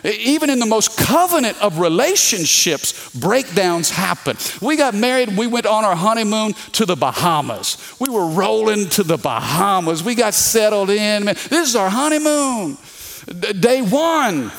Even 0.04 0.50
in 0.50 0.60
the 0.60 0.66
most 0.66 0.98
covenant 0.98 1.62
of 1.62 1.80
relationships, 1.80 3.16
breakdowns 3.16 3.90
happen. 3.90 4.36
We 4.60 4.76
got 4.76 4.94
married, 4.94 5.38
we 5.38 5.48
went 5.48 5.66
on 5.66 5.86
our 5.86 5.96
honeymoon 5.96 6.54
to 6.74 6.86
the 6.86 6.96
Bahamas. 6.96 7.96
We 8.00 8.10
were 8.10 8.26
rolling 8.26 8.90
to 8.90 9.04
the 9.04 9.18
Bahamas. 9.18 10.04
We 10.04 10.16
got 10.16 10.34
settled 10.34 10.90
in. 10.90 11.26
Man, 11.26 11.36
This 11.36 11.70
is 11.70 11.76
our 11.76 11.90
honeymoon. 11.90 12.78
Day 13.60 13.82
one, 13.82 14.52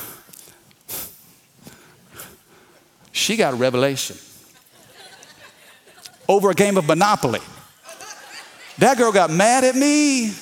she 3.12 3.36
got 3.36 3.52
a 3.52 3.56
revelation 3.56 4.16
over 6.26 6.50
a 6.50 6.54
game 6.54 6.78
of 6.78 6.86
Monopoly. 6.86 7.40
That 8.78 8.98
girl 8.98 9.12
got 9.12 9.30
mad 9.30 9.64
at 9.64 9.76
me. 9.76 10.32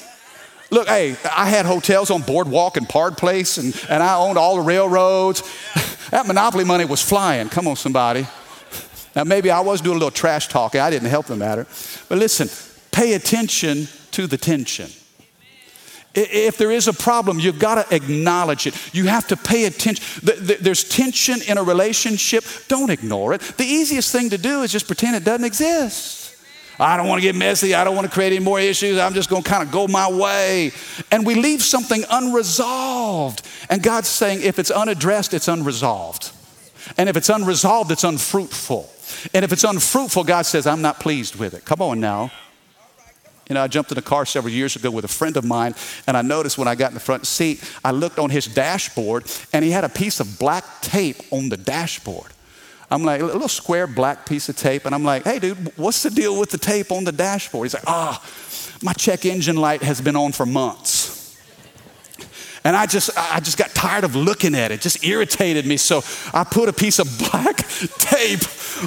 Look, 0.70 0.88
hey, 0.88 1.16
I 1.30 1.50
had 1.50 1.66
hotels 1.66 2.10
on 2.10 2.22
Boardwalk 2.22 2.78
and 2.78 2.88
Park 2.88 3.18
Place, 3.18 3.58
and, 3.58 3.78
and 3.90 4.02
I 4.02 4.16
owned 4.16 4.38
all 4.38 4.56
the 4.56 4.62
railroads. 4.62 5.42
that 6.10 6.26
monopoly 6.26 6.64
money 6.64 6.86
was 6.86 7.02
flying. 7.02 7.50
Come 7.50 7.68
on, 7.68 7.76
somebody. 7.76 8.26
Now, 9.14 9.24
maybe 9.24 9.50
I 9.50 9.60
was 9.60 9.82
doing 9.82 9.96
a 9.96 9.98
little 9.98 10.10
trash 10.10 10.48
talking. 10.48 10.80
I 10.80 10.88
didn't 10.88 11.10
help 11.10 11.26
the 11.26 11.36
matter. 11.36 11.66
But 12.08 12.16
listen, 12.16 12.48
pay 12.90 13.12
attention 13.12 13.86
to 14.12 14.26
the 14.26 14.38
tension. 14.38 14.88
If 16.14 16.58
there 16.58 16.70
is 16.70 16.88
a 16.88 16.92
problem, 16.92 17.38
you've 17.38 17.58
got 17.58 17.86
to 17.86 17.94
acknowledge 17.94 18.66
it. 18.66 18.74
You 18.94 19.06
have 19.06 19.26
to 19.28 19.36
pay 19.36 19.64
attention. 19.64 20.04
There's 20.22 20.84
tension 20.84 21.40
in 21.46 21.56
a 21.56 21.62
relationship. 21.62 22.44
Don't 22.68 22.90
ignore 22.90 23.32
it. 23.34 23.40
The 23.40 23.64
easiest 23.64 24.12
thing 24.12 24.30
to 24.30 24.38
do 24.38 24.62
is 24.62 24.72
just 24.72 24.86
pretend 24.86 25.16
it 25.16 25.24
doesn't 25.24 25.44
exist. 25.44 26.21
I 26.82 26.96
don't 26.96 27.06
want 27.06 27.20
to 27.20 27.22
get 27.22 27.36
messy. 27.36 27.74
I 27.74 27.84
don't 27.84 27.94
want 27.94 28.06
to 28.08 28.12
create 28.12 28.32
any 28.32 28.44
more 28.44 28.58
issues. 28.58 28.98
I'm 28.98 29.14
just 29.14 29.30
going 29.30 29.42
to 29.42 29.48
kind 29.48 29.62
of 29.62 29.70
go 29.70 29.86
my 29.86 30.10
way. 30.10 30.72
And 31.10 31.24
we 31.24 31.34
leave 31.34 31.62
something 31.62 32.04
unresolved. 32.10 33.46
And 33.70 33.82
God's 33.82 34.08
saying 34.08 34.42
if 34.42 34.58
it's 34.58 34.70
unaddressed, 34.70 35.32
it's 35.32 35.48
unresolved. 35.48 36.32
And 36.98 37.08
if 37.08 37.16
it's 37.16 37.28
unresolved, 37.28 37.90
it's 37.92 38.04
unfruitful. 38.04 38.90
And 39.32 39.44
if 39.44 39.52
it's 39.52 39.64
unfruitful, 39.64 40.24
God 40.24 40.46
says, 40.46 40.66
I'm 40.66 40.82
not 40.82 40.98
pleased 40.98 41.36
with 41.36 41.54
it. 41.54 41.64
Come 41.64 41.80
on 41.80 42.00
now. 42.00 42.32
You 43.48 43.54
know, 43.54 43.62
I 43.62 43.68
jumped 43.68 43.92
in 43.92 43.98
a 43.98 44.02
car 44.02 44.24
several 44.24 44.52
years 44.52 44.76
ago 44.76 44.90
with 44.90 45.04
a 45.04 45.08
friend 45.08 45.36
of 45.36 45.44
mine, 45.44 45.74
and 46.06 46.16
I 46.16 46.22
noticed 46.22 46.58
when 46.58 46.68
I 46.68 46.74
got 46.74 46.90
in 46.90 46.94
the 46.94 47.00
front 47.00 47.26
seat, 47.26 47.62
I 47.84 47.90
looked 47.90 48.18
on 48.18 48.30
his 48.30 48.46
dashboard, 48.46 49.24
and 49.52 49.64
he 49.64 49.70
had 49.70 49.84
a 49.84 49.88
piece 49.88 50.20
of 50.20 50.38
black 50.38 50.64
tape 50.80 51.16
on 51.30 51.48
the 51.48 51.56
dashboard. 51.56 52.32
I'm 52.92 53.04
like, 53.04 53.22
a 53.22 53.24
little 53.24 53.48
square 53.48 53.86
black 53.86 54.26
piece 54.26 54.50
of 54.50 54.56
tape. 54.56 54.84
And 54.84 54.94
I'm 54.94 55.02
like, 55.02 55.24
hey, 55.24 55.38
dude, 55.38 55.76
what's 55.78 56.02
the 56.02 56.10
deal 56.10 56.38
with 56.38 56.50
the 56.50 56.58
tape 56.58 56.92
on 56.92 57.04
the 57.04 57.12
dashboard? 57.12 57.64
He's 57.64 57.74
like, 57.74 57.86
ah, 57.86 58.22
my 58.82 58.92
check 58.92 59.24
engine 59.24 59.56
light 59.56 59.82
has 59.82 60.02
been 60.02 60.14
on 60.14 60.32
for 60.32 60.44
months. 60.44 61.38
And 62.64 62.76
I 62.76 62.84
just, 62.84 63.10
I 63.16 63.40
just 63.40 63.56
got 63.56 63.70
tired 63.70 64.04
of 64.04 64.14
looking 64.14 64.54
at 64.54 64.70
it. 64.70 64.82
just 64.82 65.04
irritated 65.04 65.64
me. 65.66 65.78
So 65.78 66.02
I 66.34 66.44
put 66.44 66.68
a 66.68 66.72
piece 66.72 66.98
of 66.98 67.08
black 67.30 67.56
tape. 67.98 68.40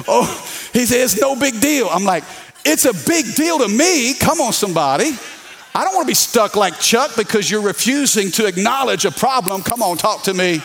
Oh, 0.06 0.24
he 0.72 0.86
says, 0.86 1.14
it's 1.14 1.20
no 1.20 1.34
big 1.34 1.60
deal. 1.60 1.88
I'm 1.90 2.04
like, 2.04 2.22
it's 2.64 2.84
a 2.84 2.94
big 3.08 3.34
deal 3.34 3.58
to 3.58 3.68
me. 3.68 4.14
Come 4.14 4.40
on, 4.40 4.52
somebody. 4.52 5.10
I 5.74 5.84
don't 5.84 5.94
want 5.94 6.06
to 6.06 6.10
be 6.10 6.14
stuck 6.14 6.54
like 6.54 6.78
Chuck 6.78 7.10
because 7.16 7.50
you're 7.50 7.60
refusing 7.60 8.30
to 8.32 8.46
acknowledge 8.46 9.04
a 9.04 9.10
problem. 9.10 9.62
Come 9.62 9.82
on, 9.82 9.96
talk 9.96 10.22
to 10.22 10.32
me. 10.32 10.62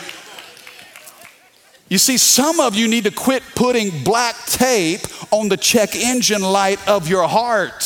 You 1.92 1.98
see, 1.98 2.16
some 2.16 2.58
of 2.58 2.74
you 2.74 2.88
need 2.88 3.04
to 3.04 3.10
quit 3.10 3.42
putting 3.54 4.02
black 4.02 4.34
tape 4.46 5.02
on 5.30 5.50
the 5.50 5.58
check 5.58 5.94
engine 5.94 6.40
light 6.40 6.78
of 6.88 7.06
your 7.06 7.28
heart, 7.28 7.82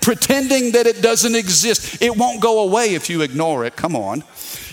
pretending 0.00 0.72
that 0.72 0.86
it 0.86 1.02
doesn't 1.02 1.34
exist. 1.34 2.00
It 2.00 2.16
won't 2.16 2.40
go 2.40 2.60
away 2.60 2.94
if 2.94 3.10
you 3.10 3.20
ignore 3.20 3.66
it. 3.66 3.76
Come 3.76 3.94
on. 3.94 4.24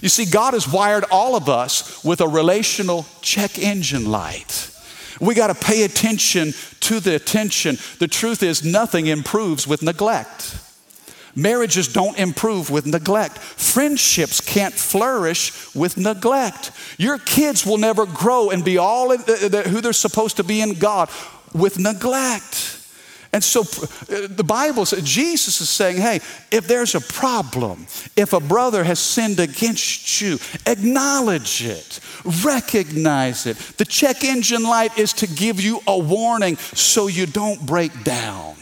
You 0.01 0.07
see, 0.07 0.23
God 0.23 0.53
has 0.53 0.65
wired 0.65 1.03
all 1.11 1.35
of 1.35 1.49
us 1.49 2.01
with 2.05 2.21
a 2.21 2.27
relational 2.29 3.05
check 3.19 3.59
engine 3.59 4.05
light. 4.05 4.71
We 5.19 5.35
got 5.35 5.47
to 5.47 5.65
pay 5.65 5.83
attention 5.83 6.53
to 6.79 7.01
the 7.01 7.15
attention. 7.15 7.77
The 7.99 8.07
truth 8.07 8.43
is, 8.43 8.63
nothing 8.63 9.07
improves 9.07 9.67
with 9.67 9.83
neglect. 9.83 10.57
Marriages 11.37 11.87
don't 11.87 12.17
improve 12.17 12.71
with 12.71 12.87
neglect. 12.87 13.37
Friendships 13.37 14.41
can't 14.41 14.73
flourish 14.73 15.75
with 15.75 15.95
neglect. 15.95 16.71
Your 16.97 17.19
kids 17.19 17.63
will 17.63 17.77
never 17.77 18.07
grow 18.07 18.49
and 18.49 18.65
be 18.65 18.79
all 18.79 19.15
who 19.15 19.81
they're 19.81 19.93
supposed 19.93 20.37
to 20.37 20.43
be 20.43 20.61
in 20.61 20.73
God 20.73 21.11
with 21.53 21.77
neglect. 21.77 22.73
And 23.31 23.43
so 23.43 23.61
uh, 23.61 24.27
the 24.27 24.43
Bible 24.43 24.85
says, 24.85 25.03
Jesus 25.03 25.61
is 25.61 25.69
saying, 25.69 25.97
hey, 25.97 26.21
if 26.49 26.67
there's 26.67 26.95
a 26.95 27.01
problem, 27.01 27.85
if 28.15 28.33
a 28.33 28.39
brother 28.39 28.83
has 28.83 28.99
sinned 28.99 29.39
against 29.39 30.19
you, 30.19 30.39
acknowledge 30.65 31.63
it, 31.63 31.99
recognize 32.43 33.45
it. 33.45 33.57
The 33.77 33.85
check 33.85 34.23
engine 34.23 34.63
light 34.63 34.97
is 34.97 35.13
to 35.13 35.27
give 35.27 35.61
you 35.61 35.81
a 35.85 35.99
warning 35.99 36.55
so 36.55 37.05
you 37.05 37.27
don't 37.27 37.63
break 37.63 38.03
down. 38.03 38.55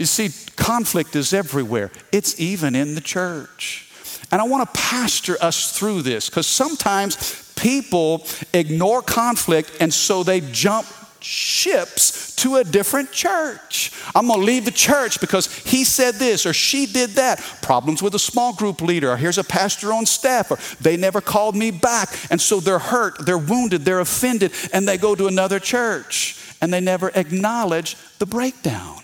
You 0.00 0.06
see, 0.06 0.30
conflict 0.56 1.14
is 1.14 1.34
everywhere, 1.34 1.90
it's 2.10 2.40
even 2.40 2.74
in 2.74 2.94
the 2.94 3.02
church. 3.02 3.86
And 4.32 4.40
I 4.40 4.44
want 4.44 4.66
to 4.66 4.80
pastor 4.80 5.36
us 5.42 5.78
through 5.78 6.00
this 6.00 6.30
because 6.30 6.46
sometimes 6.46 7.52
people 7.54 8.26
ignore 8.54 9.02
conflict 9.02 9.76
and 9.78 9.92
so 9.92 10.22
they 10.22 10.40
jump 10.40 10.86
ships 11.20 12.34
to 12.36 12.56
a 12.56 12.64
different 12.64 13.12
church. 13.12 13.92
I'm 14.14 14.28
going 14.28 14.40
to 14.40 14.46
leave 14.46 14.64
the 14.64 14.70
church 14.70 15.20
because 15.20 15.54
he 15.64 15.84
said 15.84 16.14
this 16.14 16.46
or 16.46 16.54
she 16.54 16.86
did 16.86 17.10
that. 17.10 17.38
Problems 17.60 18.02
with 18.02 18.14
a 18.14 18.18
small 18.18 18.54
group 18.54 18.80
leader, 18.80 19.10
or 19.10 19.18
here's 19.18 19.36
a 19.36 19.44
pastor 19.44 19.92
on 19.92 20.06
staff, 20.06 20.50
or 20.50 20.58
they 20.82 20.96
never 20.96 21.20
called 21.20 21.54
me 21.54 21.70
back. 21.70 22.08
And 22.30 22.40
so 22.40 22.58
they're 22.58 22.78
hurt, 22.78 23.26
they're 23.26 23.36
wounded, 23.36 23.84
they're 23.84 24.00
offended, 24.00 24.52
and 24.72 24.88
they 24.88 24.96
go 24.96 25.14
to 25.14 25.26
another 25.26 25.58
church 25.58 26.56
and 26.62 26.72
they 26.72 26.80
never 26.80 27.10
acknowledge 27.14 27.98
the 28.18 28.24
breakdown. 28.24 29.02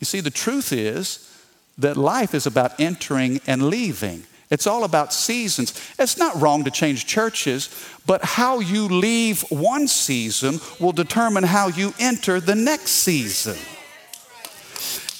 You 0.00 0.04
see, 0.04 0.20
the 0.20 0.30
truth 0.30 0.72
is, 0.72 1.30
that 1.78 1.96
life 1.96 2.34
is 2.34 2.46
about 2.46 2.78
entering 2.80 3.40
and 3.46 3.68
leaving. 3.68 4.24
It's 4.50 4.66
all 4.66 4.84
about 4.84 5.12
seasons. 5.12 5.72
It's 5.98 6.18
not 6.18 6.40
wrong 6.40 6.64
to 6.64 6.70
change 6.70 7.06
churches, 7.06 7.68
but 8.06 8.24
how 8.24 8.60
you 8.60 8.86
leave 8.86 9.42
one 9.50 9.88
season 9.88 10.60
will 10.78 10.92
determine 10.92 11.44
how 11.44 11.68
you 11.68 11.92
enter 11.98 12.40
the 12.40 12.54
next 12.54 12.90
season. 12.90 13.56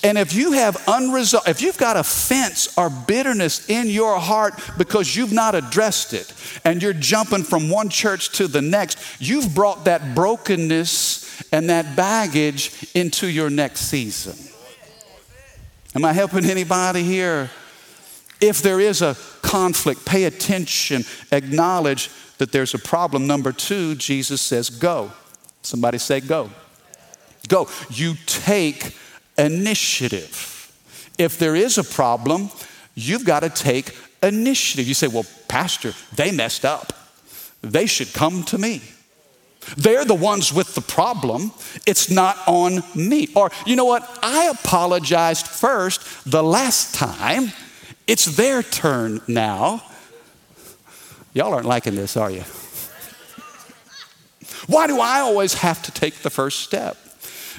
And 0.04 0.18
if 0.18 0.34
you 0.34 0.52
have 0.52 0.76
unresolved, 0.86 1.48
if 1.48 1.62
you've 1.62 1.78
got 1.78 1.96
offense 1.96 2.76
or 2.76 2.90
bitterness 2.90 3.70
in 3.70 3.88
your 3.88 4.20
heart 4.20 4.52
because 4.76 5.16
you've 5.16 5.32
not 5.32 5.54
addressed 5.54 6.12
it 6.12 6.32
and 6.62 6.82
you're 6.82 6.92
jumping 6.92 7.42
from 7.42 7.70
one 7.70 7.88
church 7.88 8.28
to 8.36 8.46
the 8.46 8.60
next, 8.60 8.98
you've 9.18 9.54
brought 9.54 9.86
that 9.86 10.14
brokenness 10.14 11.50
and 11.50 11.70
that 11.70 11.96
baggage 11.96 12.86
into 12.94 13.26
your 13.26 13.48
next 13.48 13.80
season. 13.88 14.53
Am 15.94 16.04
I 16.04 16.12
helping 16.12 16.44
anybody 16.44 17.02
here? 17.02 17.50
If 18.40 18.62
there 18.62 18.80
is 18.80 19.00
a 19.00 19.16
conflict, 19.42 20.04
pay 20.04 20.24
attention, 20.24 21.04
acknowledge 21.30 22.10
that 22.38 22.50
there's 22.50 22.74
a 22.74 22.78
problem. 22.78 23.26
Number 23.26 23.52
two, 23.52 23.94
Jesus 23.94 24.40
says, 24.40 24.70
go. 24.70 25.12
Somebody 25.62 25.98
say, 25.98 26.20
go. 26.20 26.50
Go. 27.48 27.68
You 27.90 28.14
take 28.26 28.96
initiative. 29.38 30.72
If 31.16 31.38
there 31.38 31.54
is 31.54 31.78
a 31.78 31.84
problem, 31.84 32.50
you've 32.94 33.24
got 33.24 33.40
to 33.40 33.48
take 33.48 33.96
initiative. 34.22 34.88
You 34.88 34.94
say, 34.94 35.06
well, 35.06 35.26
Pastor, 35.46 35.92
they 36.16 36.32
messed 36.32 36.64
up. 36.64 36.92
They 37.62 37.86
should 37.86 38.12
come 38.12 38.42
to 38.44 38.58
me. 38.58 38.82
They're 39.76 40.04
the 40.04 40.14
ones 40.14 40.52
with 40.52 40.75
the 40.75 40.80
problem. 40.80 41.52
It's 41.87 42.11
not 42.11 42.37
on 42.47 42.83
me. 42.94 43.28
Or, 43.35 43.50
you 43.66 43.76
know 43.76 43.85
what? 43.85 44.18
I 44.23 44.47
apologized 44.47 45.47
first 45.47 46.30
the 46.30 46.42
last 46.42 46.94
time. 46.94 47.52
It's 48.06 48.25
their 48.37 48.62
turn 48.62 49.21
now. 49.26 49.83
Y'all 51.33 51.52
aren't 51.52 51.66
liking 51.66 51.94
this, 51.94 52.16
are 52.16 52.30
you? 52.30 52.44
Why 54.66 54.87
do 54.87 55.00
I 55.00 55.21
always 55.21 55.54
have 55.54 55.83
to 55.83 55.92
take 55.92 56.16
the 56.16 56.30
first 56.30 56.61
step? 56.61 56.97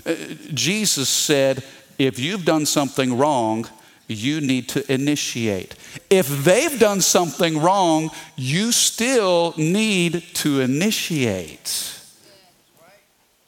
Uh, 0.05 0.15
Jesus 0.53 1.09
said, 1.09 1.63
if 1.97 2.19
you've 2.19 2.45
done 2.45 2.65
something 2.65 3.17
wrong, 3.17 3.67
you 4.07 4.41
need 4.41 4.69
to 4.69 4.91
initiate. 4.91 5.75
If 6.09 6.27
they've 6.43 6.79
done 6.79 7.01
something 7.01 7.59
wrong, 7.59 8.11
you 8.35 8.71
still 8.71 9.53
need 9.57 10.23
to 10.35 10.61
initiate. 10.61 11.94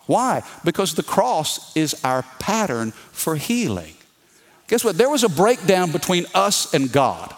Why? 0.08 0.44
Because 0.66 0.96
the 0.96 1.04
cross 1.04 1.76
is 1.76 2.04
our 2.04 2.24
pattern 2.40 2.92
for 2.92 3.36
healing. 3.36 3.94
Guess 4.68 4.84
what? 4.84 4.98
There 4.98 5.10
was 5.10 5.24
a 5.24 5.30
breakdown 5.30 5.92
between 5.92 6.26
us 6.34 6.74
and 6.74 6.92
God. 6.92 7.34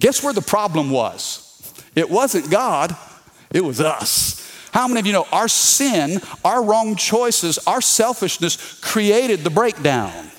Guess 0.00 0.22
where 0.22 0.32
the 0.32 0.42
problem 0.42 0.90
was? 0.90 1.42
It 1.94 2.10
wasn't 2.10 2.50
God, 2.50 2.96
it 3.50 3.64
was 3.64 3.80
us. 3.80 4.42
How 4.72 4.86
many 4.86 5.00
of 5.00 5.06
you 5.06 5.12
know 5.12 5.26
our 5.32 5.48
sin, 5.48 6.20
our 6.44 6.62
wrong 6.62 6.96
choices, 6.96 7.58
our 7.66 7.80
selfishness 7.80 8.78
created 8.80 9.40
the 9.40 9.48
breakdown? 9.48 10.30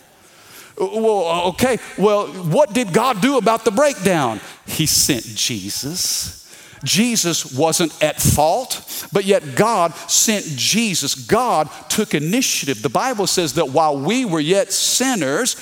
Well, 0.77 1.47
okay, 1.49 1.79
well, 1.97 2.27
what 2.27 2.71
did 2.71 2.93
God 2.93 3.19
do 3.19 3.37
about 3.37 3.65
the 3.65 3.71
breakdown? 3.71 4.39
He 4.67 4.85
sent 4.85 5.23
Jesus. 5.23 6.46
Jesus 6.83 7.53
wasn't 7.53 8.01
at 8.03 8.21
fault, 8.21 9.07
but 9.11 9.25
yet 9.25 9.55
God 9.55 9.93
sent 9.95 10.45
Jesus. 10.45 11.15
God 11.15 11.69
took 11.89 12.13
initiative. 12.13 12.81
The 12.81 12.89
Bible 12.89 13.27
says 13.27 13.53
that 13.53 13.69
while 13.69 13.97
we 13.97 14.25
were 14.25 14.39
yet 14.39 14.71
sinners, 14.71 15.55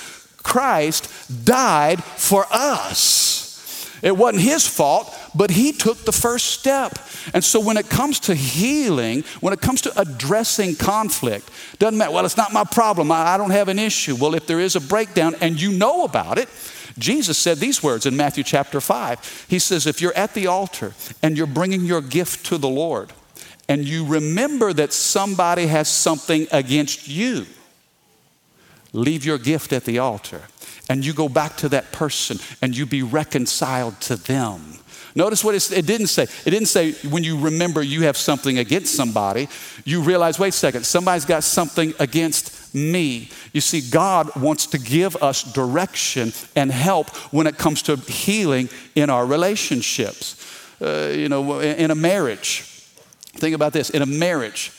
Christ 0.44 1.46
died 1.46 2.04
for 2.04 2.46
us. 2.52 3.46
It 4.02 4.16
wasn't 4.16 4.44
his 4.44 4.68
fault, 4.68 5.12
but 5.34 5.50
he 5.50 5.72
took 5.72 6.06
the 6.06 6.12
first 6.12 6.46
step. 6.46 7.00
And 7.34 7.44
so 7.44 7.60
when 7.60 7.78
it 7.78 7.90
comes 7.90 8.20
to 8.22 8.36
healing, 8.36 9.24
when 9.40 9.54
it 9.54 9.62
comes 9.62 9.82
to 9.82 10.00
addressing 10.00 10.76
conflict, 10.76 11.50
doesn't 11.80 11.98
matter, 11.98 12.12
well, 12.12 12.26
it's 12.26 12.38
not 12.38 12.54
my 12.54 12.64
problem. 12.64 13.12
I, 13.12 13.38
don't 13.38 13.50
have 13.50 13.68
an 13.68 13.80
issue. 13.80 14.16
Well, 14.16 14.36
if 14.36 14.46
there 14.46 14.60
is 14.60 14.76
a 14.76 14.82
breakdown 14.82 15.36
and 15.42 15.60
you 15.60 15.72
know 15.72 16.04
about 16.04 16.38
it, 16.38 16.50
Jesus 16.98 17.38
said 17.38 17.58
these 17.58 17.84
words 17.84 18.06
in 18.06 18.16
Matthew 18.16 18.44
chapter 18.44 18.79
5. 18.79 19.48
He 19.50 19.60
says, 19.60 19.86
If 19.86 20.01
you're 20.01 20.16
at 20.16 20.34
the 20.34 20.48
altar 20.48 20.94
and 21.22 21.38
you're 21.38 21.48
bringing 21.48 21.86
your 21.86 22.01
gift 22.01 22.46
to 22.48 22.58
the 22.58 22.70
Lord, 22.70 23.12
and 23.68 23.88
you 23.88 24.05
remember 24.05 24.74
that 24.74 24.94
somebody 24.94 25.68
has 25.68 25.90
something 25.90 26.48
against 26.51 27.08
you, 27.08 27.46
leave 28.94 29.25
your 29.25 29.38
gift 29.38 29.74
at 29.74 29.86
the 29.86 30.00
altar 30.00 30.42
and 30.90 31.05
you 31.05 31.14
go 31.14 31.29
back 31.29 31.58
to 31.58 31.70
that 31.70 31.92
person 31.92 32.38
and 32.62 32.75
you 32.75 32.86
be 32.86 33.03
reconciled 33.03 34.00
to 34.01 34.16
them. 34.16 34.62
Notice 35.16 35.44
what 35.44 35.55
it 35.55 35.86
didn't 35.86 36.08
say. 36.08 36.24
It 36.24 36.50
didn't 36.50 36.68
say 36.68 36.92
when 37.10 37.24
you 37.24 37.40
remember 37.40 37.81
you 37.81 38.03
have 38.03 38.18
something 38.18 38.58
against 38.58 38.96
somebody, 38.96 39.48
you 39.86 40.01
realize, 40.01 40.38
wait 40.38 40.50
a 40.50 40.51
second, 40.51 40.86
somebody's 40.86 41.24
got 41.24 41.44
something 41.44 41.94
against 42.00 42.65
me. 42.75 43.29
You 43.53 43.61
see, 43.61 43.81
God 43.81 44.35
wants 44.35 44.68
to 44.68 44.77
give 44.77 45.16
us 45.18 45.44
direction 45.44 46.33
and 46.55 46.72
help 46.72 47.09
when 47.33 47.48
it 47.48 47.57
comes 47.57 47.81
to 47.83 47.96
healing 47.96 48.70
in 48.94 49.09
our 49.09 49.25
relationships. 49.25 50.42
Uh, 50.81 51.11
you 51.16 51.29
know, 51.29 51.59
in 51.59 51.90
a 51.90 51.96
marriage, 51.96 52.61
think 53.33 53.55
about 53.55 53.74
this 53.74 53.90
in 53.90 54.01
a 54.01 54.05
marriage, 54.05 54.72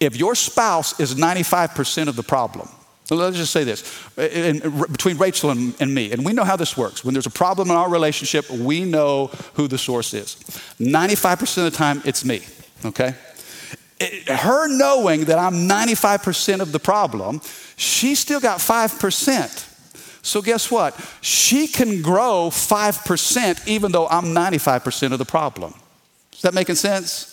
if 0.00 0.16
your 0.16 0.34
spouse 0.34 0.98
is 0.98 1.14
95% 1.14 2.08
of 2.08 2.16
the 2.16 2.22
problem, 2.22 2.68
Let's 3.10 3.36
just 3.36 3.52
say 3.52 3.64
this 3.64 4.08
in, 4.16 4.62
in, 4.62 4.80
between 4.90 5.18
Rachel 5.18 5.50
and, 5.50 5.74
and, 5.80 5.94
me, 5.94 6.12
and 6.12 6.24
we 6.24 6.32
know 6.32 6.44
how 6.44 6.56
this 6.56 6.76
works. 6.76 7.04
When 7.04 7.14
there's 7.14 7.26
a 7.26 7.30
problem 7.30 7.70
in 7.70 7.76
our 7.76 7.90
relationship, 7.90 8.48
we 8.50 8.84
know 8.84 9.26
who 9.54 9.68
the 9.68 9.78
source 9.78 10.14
is. 10.14 10.36
95% 10.80 11.58
of 11.58 11.64
the 11.64 11.76
time, 11.76 12.00
it's 12.04 12.24
me, 12.24 12.42
okay? 12.84 13.14
Her 14.00 14.68
knowing 14.68 15.26
that 15.26 15.38
I'm 15.38 15.68
95% 15.68 16.60
of 16.60 16.72
the 16.72 16.80
problem, 16.80 17.40
she 17.76 18.14
still 18.14 18.40
got 18.40 18.58
5%. 18.58 19.68
So, 20.24 20.40
guess 20.40 20.70
what? 20.70 20.98
She 21.20 21.66
can 21.66 22.00
grow 22.00 22.48
5% 22.50 23.66
even 23.66 23.92
though 23.92 24.06
I'm 24.08 24.26
95% 24.26 25.12
of 25.12 25.18
the 25.18 25.24
problem. 25.24 25.74
Is 26.32 26.42
that 26.42 26.54
making 26.54 26.76
sense? 26.76 27.31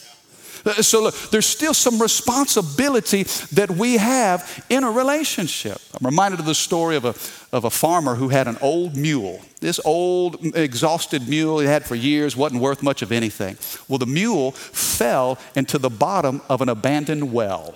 Uh, 0.65 0.81
so 0.81 1.03
look, 1.03 1.15
there's 1.31 1.45
still 1.45 1.73
some 1.73 2.01
responsibility 2.01 3.23
that 3.53 3.71
we 3.71 3.97
have 3.97 4.65
in 4.69 4.83
a 4.83 4.91
relationship. 4.91 5.79
I'm 5.99 6.05
reminded 6.05 6.39
of 6.39 6.45
the 6.45 6.55
story 6.55 6.95
of 6.95 7.05
a, 7.05 7.15
of 7.55 7.65
a 7.65 7.69
farmer 7.69 8.15
who 8.15 8.29
had 8.29 8.47
an 8.47 8.57
old 8.61 8.95
mule. 8.95 9.41
This 9.59 9.79
old, 9.83 10.55
exhausted 10.55 11.27
mule 11.27 11.59
he 11.59 11.67
had 11.67 11.85
for 11.85 11.95
years 11.95 12.35
wasn't 12.35 12.61
worth 12.61 12.81
much 12.81 13.01
of 13.01 13.11
anything. 13.11 13.57
Well, 13.87 13.97
the 13.97 14.05
mule 14.05 14.51
fell 14.51 15.37
into 15.55 15.77
the 15.77 15.89
bottom 15.89 16.41
of 16.49 16.61
an 16.61 16.69
abandoned 16.69 17.33
well. 17.33 17.73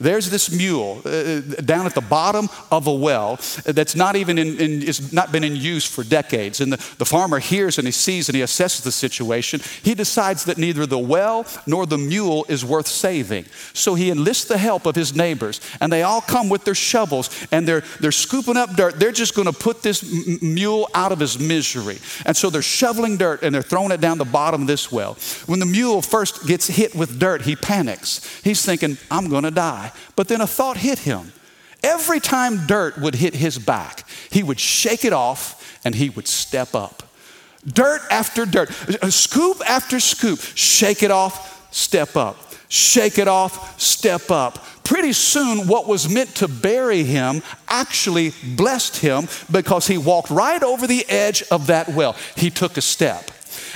There's 0.00 0.30
this 0.30 0.50
mule 0.50 1.02
uh, 1.04 1.08
uh, 1.08 1.40
down 1.62 1.84
at 1.84 1.94
the 1.94 2.00
bottom 2.00 2.48
of 2.70 2.86
a 2.86 2.92
well 2.92 3.38
that's 3.66 3.94
not 3.94 4.16
even 4.16 4.38
in, 4.38 4.58
in 4.58 4.82
it's 4.82 5.12
not 5.12 5.30
been 5.30 5.44
in 5.44 5.54
use 5.54 5.84
for 5.84 6.02
decades. 6.02 6.60
And 6.60 6.72
the, 6.72 6.78
the 6.96 7.04
farmer 7.04 7.38
hears 7.38 7.76
and 7.76 7.86
he 7.86 7.92
sees 7.92 8.30
and 8.30 8.34
he 8.34 8.42
assesses 8.42 8.82
the 8.82 8.92
situation. 8.92 9.60
He 9.82 9.94
decides 9.94 10.46
that 10.46 10.56
neither 10.56 10.86
the 10.86 10.98
well 10.98 11.44
nor 11.66 11.84
the 11.84 11.98
mule 11.98 12.46
is 12.48 12.64
worth 12.64 12.86
saving. 12.86 13.44
So 13.74 13.94
he 13.94 14.10
enlists 14.10 14.46
the 14.46 14.56
help 14.56 14.86
of 14.86 14.96
his 14.96 15.14
neighbors, 15.14 15.60
and 15.82 15.92
they 15.92 16.02
all 16.02 16.22
come 16.22 16.48
with 16.48 16.64
their 16.64 16.74
shovels 16.74 17.28
and 17.52 17.68
they're, 17.68 17.82
they're 18.00 18.10
scooping 18.10 18.56
up 18.56 18.74
dirt. 18.76 18.98
They're 18.98 19.12
just 19.12 19.34
going 19.34 19.52
to 19.52 19.52
put 19.52 19.82
this 19.82 20.02
m- 20.02 20.38
mule 20.54 20.88
out 20.94 21.12
of 21.12 21.20
his 21.20 21.38
misery. 21.38 21.98
And 22.24 22.34
so 22.34 22.48
they're 22.48 22.62
shoveling 22.62 23.18
dirt 23.18 23.42
and 23.42 23.54
they're 23.54 23.60
throwing 23.60 23.92
it 23.92 24.00
down 24.00 24.16
the 24.16 24.24
bottom 24.24 24.62
of 24.62 24.66
this 24.66 24.90
well. 24.90 25.18
When 25.44 25.58
the 25.60 25.66
mule 25.66 26.00
first 26.00 26.46
gets 26.46 26.68
hit 26.68 26.94
with 26.94 27.18
dirt, 27.18 27.42
he 27.42 27.54
panics. 27.54 28.40
He's 28.42 28.64
thinking, 28.64 28.96
I'm 29.10 29.28
going 29.28 29.44
to 29.44 29.50
die. 29.50 29.89
But 30.16 30.28
then 30.28 30.40
a 30.40 30.46
thought 30.46 30.76
hit 30.76 31.00
him. 31.00 31.32
Every 31.82 32.20
time 32.20 32.66
dirt 32.66 32.98
would 32.98 33.14
hit 33.14 33.34
his 33.34 33.58
back, 33.58 34.04
he 34.30 34.42
would 34.42 34.60
shake 34.60 35.04
it 35.04 35.12
off 35.12 35.80
and 35.84 35.94
he 35.94 36.10
would 36.10 36.28
step 36.28 36.74
up. 36.74 37.02
Dirt 37.66 38.02
after 38.10 38.44
dirt, 38.46 38.70
uh, 39.02 39.10
scoop 39.10 39.60
after 39.68 40.00
scoop, 40.00 40.40
shake 40.40 41.02
it 41.02 41.10
off, 41.10 41.72
step 41.74 42.16
up. 42.16 42.36
Shake 42.68 43.18
it 43.18 43.26
off, 43.26 43.80
step 43.80 44.30
up. 44.30 44.64
Pretty 44.84 45.12
soon, 45.12 45.66
what 45.66 45.88
was 45.88 46.08
meant 46.08 46.36
to 46.36 46.46
bury 46.46 47.02
him 47.02 47.42
actually 47.68 48.32
blessed 48.54 48.98
him 48.98 49.26
because 49.50 49.88
he 49.88 49.98
walked 49.98 50.30
right 50.30 50.62
over 50.62 50.86
the 50.86 51.04
edge 51.08 51.42
of 51.50 51.66
that 51.66 51.88
well. 51.88 52.14
He 52.36 52.48
took 52.48 52.76
a 52.76 52.80
step. 52.80 53.30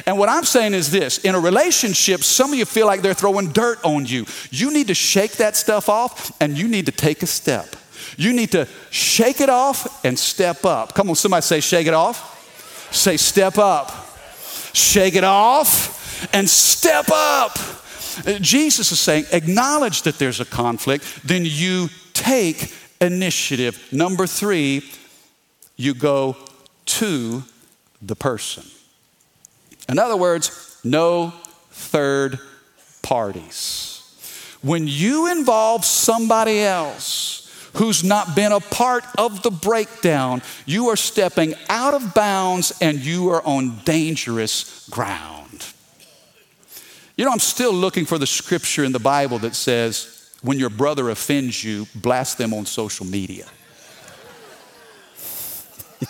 And 0.06 0.18
what 0.18 0.28
I'm 0.28 0.44
saying 0.44 0.74
is 0.74 0.90
this 0.90 1.18
in 1.18 1.34
a 1.34 1.40
relationship, 1.40 2.22
some 2.22 2.52
of 2.52 2.58
you 2.58 2.64
feel 2.64 2.86
like 2.86 3.02
they're 3.02 3.14
throwing 3.14 3.52
dirt 3.52 3.78
on 3.84 4.06
you. 4.06 4.26
You 4.50 4.72
need 4.72 4.88
to 4.88 4.94
shake 4.94 5.32
that 5.32 5.56
stuff 5.56 5.88
off 5.88 6.32
and 6.40 6.56
you 6.58 6.68
need 6.68 6.86
to 6.86 6.92
take 6.92 7.22
a 7.22 7.26
step. 7.26 7.76
You 8.16 8.32
need 8.32 8.52
to 8.52 8.68
shake 8.90 9.40
it 9.40 9.48
off 9.48 10.04
and 10.04 10.18
step 10.18 10.64
up. 10.64 10.94
Come 10.94 11.08
on, 11.10 11.16
somebody 11.16 11.42
say, 11.42 11.60
shake 11.60 11.86
it 11.86 11.94
off. 11.94 12.92
Say, 12.92 13.16
step 13.16 13.58
up. 13.58 13.92
Shake 14.72 15.14
it 15.14 15.24
off 15.24 16.30
and 16.32 16.48
step 16.48 17.06
up. 17.12 17.58
Jesus 18.40 18.92
is 18.92 19.00
saying, 19.00 19.24
acknowledge 19.32 20.02
that 20.02 20.18
there's 20.18 20.40
a 20.40 20.44
conflict, 20.44 21.04
then 21.24 21.42
you 21.44 21.88
take 22.12 22.72
initiative. 23.00 23.88
Number 23.92 24.26
three, 24.26 24.82
you 25.76 25.94
go 25.94 26.36
to 26.86 27.42
the 28.00 28.14
person. 28.14 28.64
In 29.88 29.98
other 29.98 30.16
words, 30.16 30.78
no 30.82 31.32
third 31.70 32.38
parties. 33.02 33.90
When 34.62 34.86
you 34.86 35.30
involve 35.30 35.84
somebody 35.84 36.60
else 36.60 37.42
who's 37.74 38.02
not 38.02 38.34
been 38.34 38.52
a 38.52 38.60
part 38.60 39.04
of 39.18 39.42
the 39.42 39.50
breakdown, 39.50 40.42
you 40.64 40.88
are 40.88 40.96
stepping 40.96 41.54
out 41.68 41.92
of 41.92 42.14
bounds 42.14 42.72
and 42.80 42.98
you 42.98 43.28
are 43.30 43.44
on 43.46 43.78
dangerous 43.84 44.88
ground. 44.88 45.66
You 47.16 47.24
know, 47.24 47.30
I'm 47.30 47.38
still 47.38 47.72
looking 47.72 48.06
for 48.06 48.18
the 48.18 48.26
scripture 48.26 48.84
in 48.84 48.92
the 48.92 48.98
Bible 48.98 49.38
that 49.40 49.54
says, 49.54 50.30
when 50.42 50.58
your 50.58 50.70
brother 50.70 51.10
offends 51.10 51.62
you, 51.62 51.86
blast 51.94 52.38
them 52.38 52.52
on 52.52 52.66
social 52.66 53.06
media. 53.06 53.46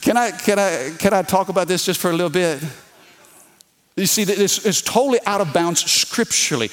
can, 0.00 0.16
I, 0.16 0.30
can, 0.30 0.58
I, 0.58 0.92
can 0.98 1.14
I 1.14 1.22
talk 1.22 1.48
about 1.48 1.68
this 1.68 1.84
just 1.84 2.00
for 2.00 2.10
a 2.10 2.12
little 2.12 2.30
bit? 2.30 2.62
You 3.96 4.06
see, 4.06 4.24
this 4.24 4.64
is 4.64 4.80
totally 4.80 5.18
out 5.26 5.42
of 5.42 5.52
bounds 5.52 5.84
scripturally. 5.84 6.70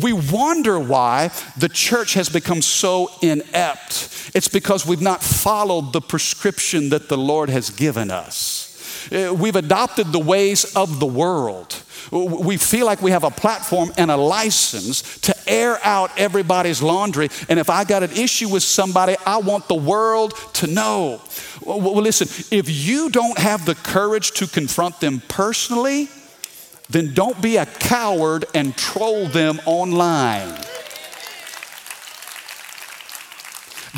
We 0.00 0.14
wonder 0.14 0.80
why 0.80 1.30
the 1.58 1.68
church 1.68 2.14
has 2.14 2.30
become 2.30 2.62
so 2.62 3.10
inept. 3.20 4.30
It's 4.34 4.48
because 4.48 4.86
we've 4.86 5.02
not 5.02 5.22
followed 5.22 5.92
the 5.92 6.00
prescription 6.00 6.88
that 6.88 7.10
the 7.10 7.18
Lord 7.18 7.50
has 7.50 7.68
given 7.68 8.10
us. 8.10 8.70
Uh, 9.12 9.34
we've 9.34 9.56
adopted 9.56 10.12
the 10.12 10.18
ways 10.18 10.74
of 10.74 11.00
the 11.00 11.06
world. 11.06 11.82
We 12.10 12.56
feel 12.56 12.86
like 12.86 13.02
we 13.02 13.10
have 13.10 13.24
a 13.24 13.30
platform 13.30 13.92
and 13.98 14.10
a 14.10 14.16
license 14.16 15.18
to 15.20 15.33
air 15.46 15.78
out 15.82 16.10
everybody's 16.18 16.82
laundry. 16.82 17.28
And 17.48 17.58
if 17.58 17.70
I 17.70 17.84
got 17.84 18.02
an 18.02 18.12
issue 18.12 18.48
with 18.48 18.62
somebody, 18.62 19.16
I 19.26 19.38
want 19.38 19.68
the 19.68 19.74
world 19.74 20.34
to 20.54 20.66
know. 20.66 21.20
Well, 21.62 21.94
listen, 21.96 22.28
if 22.50 22.68
you 22.68 23.10
don't 23.10 23.38
have 23.38 23.64
the 23.66 23.74
courage 23.74 24.32
to 24.32 24.46
confront 24.46 25.00
them 25.00 25.22
personally, 25.28 26.08
then 26.90 27.14
don't 27.14 27.40
be 27.40 27.56
a 27.56 27.66
coward 27.66 28.44
and 28.54 28.76
troll 28.76 29.26
them 29.28 29.60
online. 29.64 30.60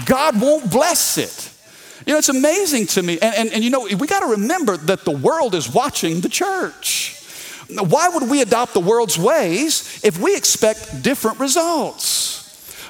God 0.05 0.41
won't 0.41 0.71
bless 0.71 1.19
it. 1.19 1.53
You 2.07 2.13
know, 2.13 2.19
it's 2.19 2.29
amazing 2.29 2.87
to 2.89 3.03
me. 3.03 3.19
And, 3.21 3.35
and, 3.35 3.53
and 3.53 3.65
you 3.65 3.71
know, 3.71 3.89
we 3.99 4.07
got 4.07 4.21
to 4.21 4.27
remember 4.27 4.77
that 4.77 5.05
the 5.05 5.11
world 5.11 5.55
is 5.55 5.73
watching 5.73 6.21
the 6.21 6.29
church. 6.29 7.16
Why 7.69 8.09
would 8.09 8.31
we 8.31 8.43
adopt 8.43 8.75
the 8.75 8.81
world's 8.81 9.19
ways 9.19 10.01
if 10.05 10.21
we 10.21 10.37
expect 10.37 11.03
different 11.03 11.41
results? 11.41 12.37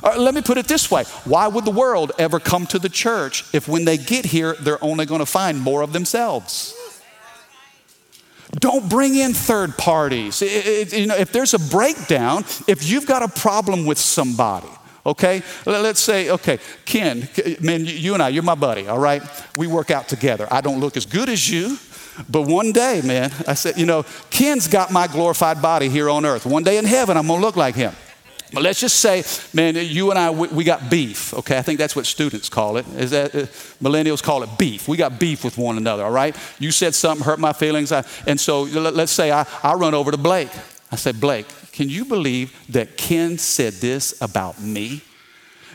Uh, 0.03 0.15
let 0.19 0.35
me 0.35 0.43
put 0.43 0.59
it 0.59 0.69
this 0.69 0.91
way 0.91 1.05
Why 1.25 1.49
would 1.49 1.65
the 1.65 1.71
world 1.71 2.13
ever 2.19 2.39
come 2.39 2.67
to 2.67 2.79
the 2.79 2.89
church 2.89 3.45
if 3.55 3.69
when 3.69 3.85
they 3.85 3.97
get 3.97 4.27
here, 4.27 4.55
they're 4.61 4.83
only 4.85 5.07
going 5.07 5.21
to 5.21 5.27
find 5.27 5.61
more 5.61 5.83
of 5.83 5.93
themselves? 5.93 6.75
Don't 8.53 8.89
bring 8.89 9.17
in 9.17 9.35
third 9.35 9.77
parties. 9.77 10.41
It, 10.41 10.93
it, 10.93 10.99
you 10.99 11.07
know, 11.07 11.17
if 11.17 11.33
there's 11.33 11.53
a 11.53 11.59
breakdown, 11.59 12.45
if 12.67 12.89
you've 12.89 13.07
got 13.07 13.23
a 13.23 13.29
problem 13.29 13.85
with 13.85 13.99
somebody, 13.99 14.69
okay? 15.05 15.43
Let's 15.67 16.01
say, 16.01 16.31
okay, 16.31 16.59
Ken, 16.85 17.29
man, 17.61 17.85
you 17.85 18.15
and 18.15 18.23
I, 18.23 18.29
you're 18.29 18.43
my 18.43 18.55
buddy, 18.55 18.87
all 18.87 18.99
right? 18.99 19.23
We 19.57 19.67
work 19.67 19.91
out 19.91 20.09
together. 20.09 20.47
I 20.51 20.61
don't 20.61 20.81
look 20.81 20.97
as 20.97 21.07
good 21.07 21.29
as 21.29 21.51
you, 21.51 21.77
but 22.29 22.43
one 22.43 22.73
day, 22.73 23.03
man, 23.05 23.33
I 23.47 23.55
said, 23.55 23.77
you 23.77 23.87
know, 23.87 24.05
Ken's 24.31 24.69
got 24.69 24.91
my 24.91 25.07
glorified 25.07 25.61
body 25.61 25.89
here 25.89 26.09
on 26.09 26.25
earth. 26.25 26.47
One 26.47 26.63
day 26.63 26.79
in 26.79 26.85
heaven, 26.85 27.17
I'm 27.17 27.27
gonna 27.27 27.41
look 27.41 27.57
like 27.57 27.75
him. 27.75 27.93
But 28.53 28.63
let's 28.63 28.81
just 28.81 29.01
say, 29.01 29.25
man, 29.53 29.75
you 29.75 30.11
and 30.11 30.19
I, 30.19 30.31
we, 30.31 30.47
we, 30.49 30.65
got 30.65 30.89
beef, 30.89 31.35
okay? 31.35 31.59
I 31.59 31.63
think 31.63 31.79
that's 31.79 31.97
what 31.97 32.07
students 32.07 32.49
call 32.49 32.77
it. 32.77 32.87
Is 32.97 33.11
that, 33.11 33.35
uh, 33.35 33.39
millennials 33.83 34.23
call 34.23 34.45
it 34.45 34.51
beef. 34.57 34.87
We 34.87 34.97
got 34.97 35.19
beef 35.19 35.43
with 35.43 35.59
one 35.59 35.77
another, 35.77 36.05
all 36.05 36.13
right? 36.13 36.37
You 36.61 36.71
said 36.71 36.95
something, 36.95 37.25
hurt 37.25 37.41
my 37.41 37.53
feelings. 37.53 37.91
I, 37.91 38.05
and 38.27 38.39
so 38.39 38.63
let, 38.63 38.95
us 38.95 39.11
say 39.11 39.33
I, 39.33 39.47
I 39.65 39.75
run 39.75 39.95
over 39.95 40.13
to 40.13 40.17
Blake. 40.17 40.51
I 40.93 40.97
said, 40.97 41.21
Blake, 41.21 41.47
can 41.73 41.91
you 41.91 42.05
believe 42.05 42.57
that 42.69 42.97
Ken 42.97 43.37
said 43.37 43.75
this 43.75 44.21
about 44.23 44.61
me? 44.63 45.03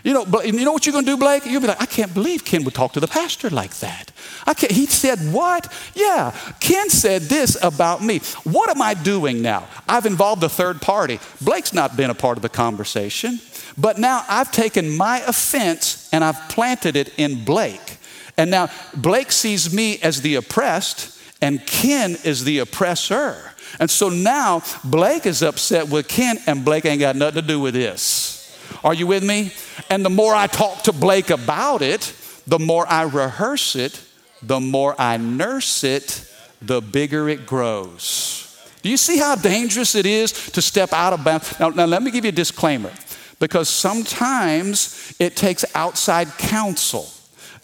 You 0.04 0.14
know, 0.14 0.42
you 0.42 0.66
know 0.66 0.72
what 0.72 0.86
you're 0.86 0.94
going 0.94 1.06
to 1.06 1.12
do, 1.12 1.18
Blake? 1.18 1.46
You'll 1.46 1.62
be 1.62 1.68
like, 1.68 1.82
I 1.82 1.86
can't 1.86 2.14
believe 2.14 2.46
Ken 2.46 2.64
would 2.64 2.74
talk 2.74 2.94
to 2.94 3.00
the 3.00 3.08
pastor 3.08 3.50
like 3.50 3.76
that. 3.80 4.11
I 4.46 4.54
can't. 4.54 4.72
He 4.72 4.86
said 4.86 5.20
what? 5.32 5.72
Yeah, 5.94 6.36
Ken 6.60 6.90
said 6.90 7.24
this 7.24 7.62
about 7.62 8.04
me. 8.04 8.20
What 8.44 8.70
am 8.70 8.82
I 8.82 8.94
doing 8.94 9.42
now? 9.42 9.68
I've 9.88 10.06
involved 10.06 10.44
a 10.44 10.50
third 10.50 10.82
party. 10.82 11.20
Blake's 11.42 11.74
not 11.74 11.96
been 11.96 12.10
a 12.10 12.16
part 12.16 12.38
of 12.38 12.42
the 12.42 12.50
conversation, 12.50 13.40
but 13.78 13.98
now 13.98 14.26
I've 14.28 14.52
taken 14.52 14.96
my 14.96 15.20
offense 15.22 16.10
and 16.12 16.24
I've 16.24 16.50
planted 16.50 16.96
it 16.96 17.14
in 17.18 17.44
Blake. 17.46 17.98
And 18.38 18.50
now 18.50 18.70
Blake 18.96 19.32
sees 19.32 19.74
me 19.74 20.00
as 20.02 20.22
the 20.22 20.36
oppressed 20.36 21.20
and 21.42 21.66
Ken 21.66 22.18
is 22.24 22.44
the 22.44 22.60
oppressor. 22.60 23.54
And 23.80 23.90
so 23.90 24.10
now 24.10 24.64
Blake 24.84 25.26
is 25.26 25.42
upset 25.42 25.90
with 25.90 26.08
Ken 26.08 26.38
and 26.46 26.64
Blake 26.64 26.86
ain't 26.86 27.00
got 27.00 27.16
nothing 27.16 27.42
to 27.42 27.48
do 27.48 27.60
with 27.60 27.74
this. 27.74 28.38
Are 28.84 28.94
you 28.94 29.08
with 29.08 29.24
me? 29.24 29.52
And 29.90 30.06
the 30.06 30.10
more 30.10 30.34
I 30.34 30.48
talk 30.48 30.84
to 30.84 30.94
Blake 30.94 31.30
about 31.30 31.82
it, 31.82 32.14
the 32.48 32.60
more 32.60 32.86
I 32.88 33.04
rehearse 33.04 33.76
it, 33.76 34.02
the 34.42 34.60
more 34.60 34.96
I 35.00 35.18
nurse 35.18 35.84
it, 35.84 36.28
the 36.62 36.82
bigger 36.82 37.30
it 37.30 37.46
grows. 37.46 38.48
Do 38.82 38.90
you 38.90 38.98
see 38.98 39.18
how 39.18 39.36
dangerous 39.36 39.96
it 39.96 40.06
is 40.06 40.32
to 40.52 40.62
step 40.62 40.94
out 40.94 41.14
of 41.14 41.24
bounds? 41.24 41.60
Now, 41.60 41.70
now 41.70 41.86
let 41.86 42.02
me 42.02 42.12
give 42.12 42.26
you 42.26 42.30
a 42.30 42.34
disclaimer 42.34 42.92
because 43.40 43.70
sometimes 43.70 45.16
it 45.20 45.36
takes 45.36 45.66
outside 45.76 46.28
counsel. 46.38 47.10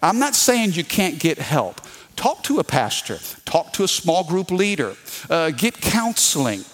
I'm 0.01 0.19
not 0.19 0.35
saying 0.35 0.73
you 0.73 0.83
can't 0.83 1.19
get 1.19 1.37
help. 1.37 1.81
Talk 2.15 2.43
to 2.43 2.59
a 2.59 2.63
pastor, 2.63 3.19
talk 3.45 3.73
to 3.73 3.83
a 3.83 3.87
small 3.87 4.23
group 4.23 4.51
leader, 4.51 4.95
uh, 5.29 5.51
get 5.51 5.79
counseling. 5.79 6.65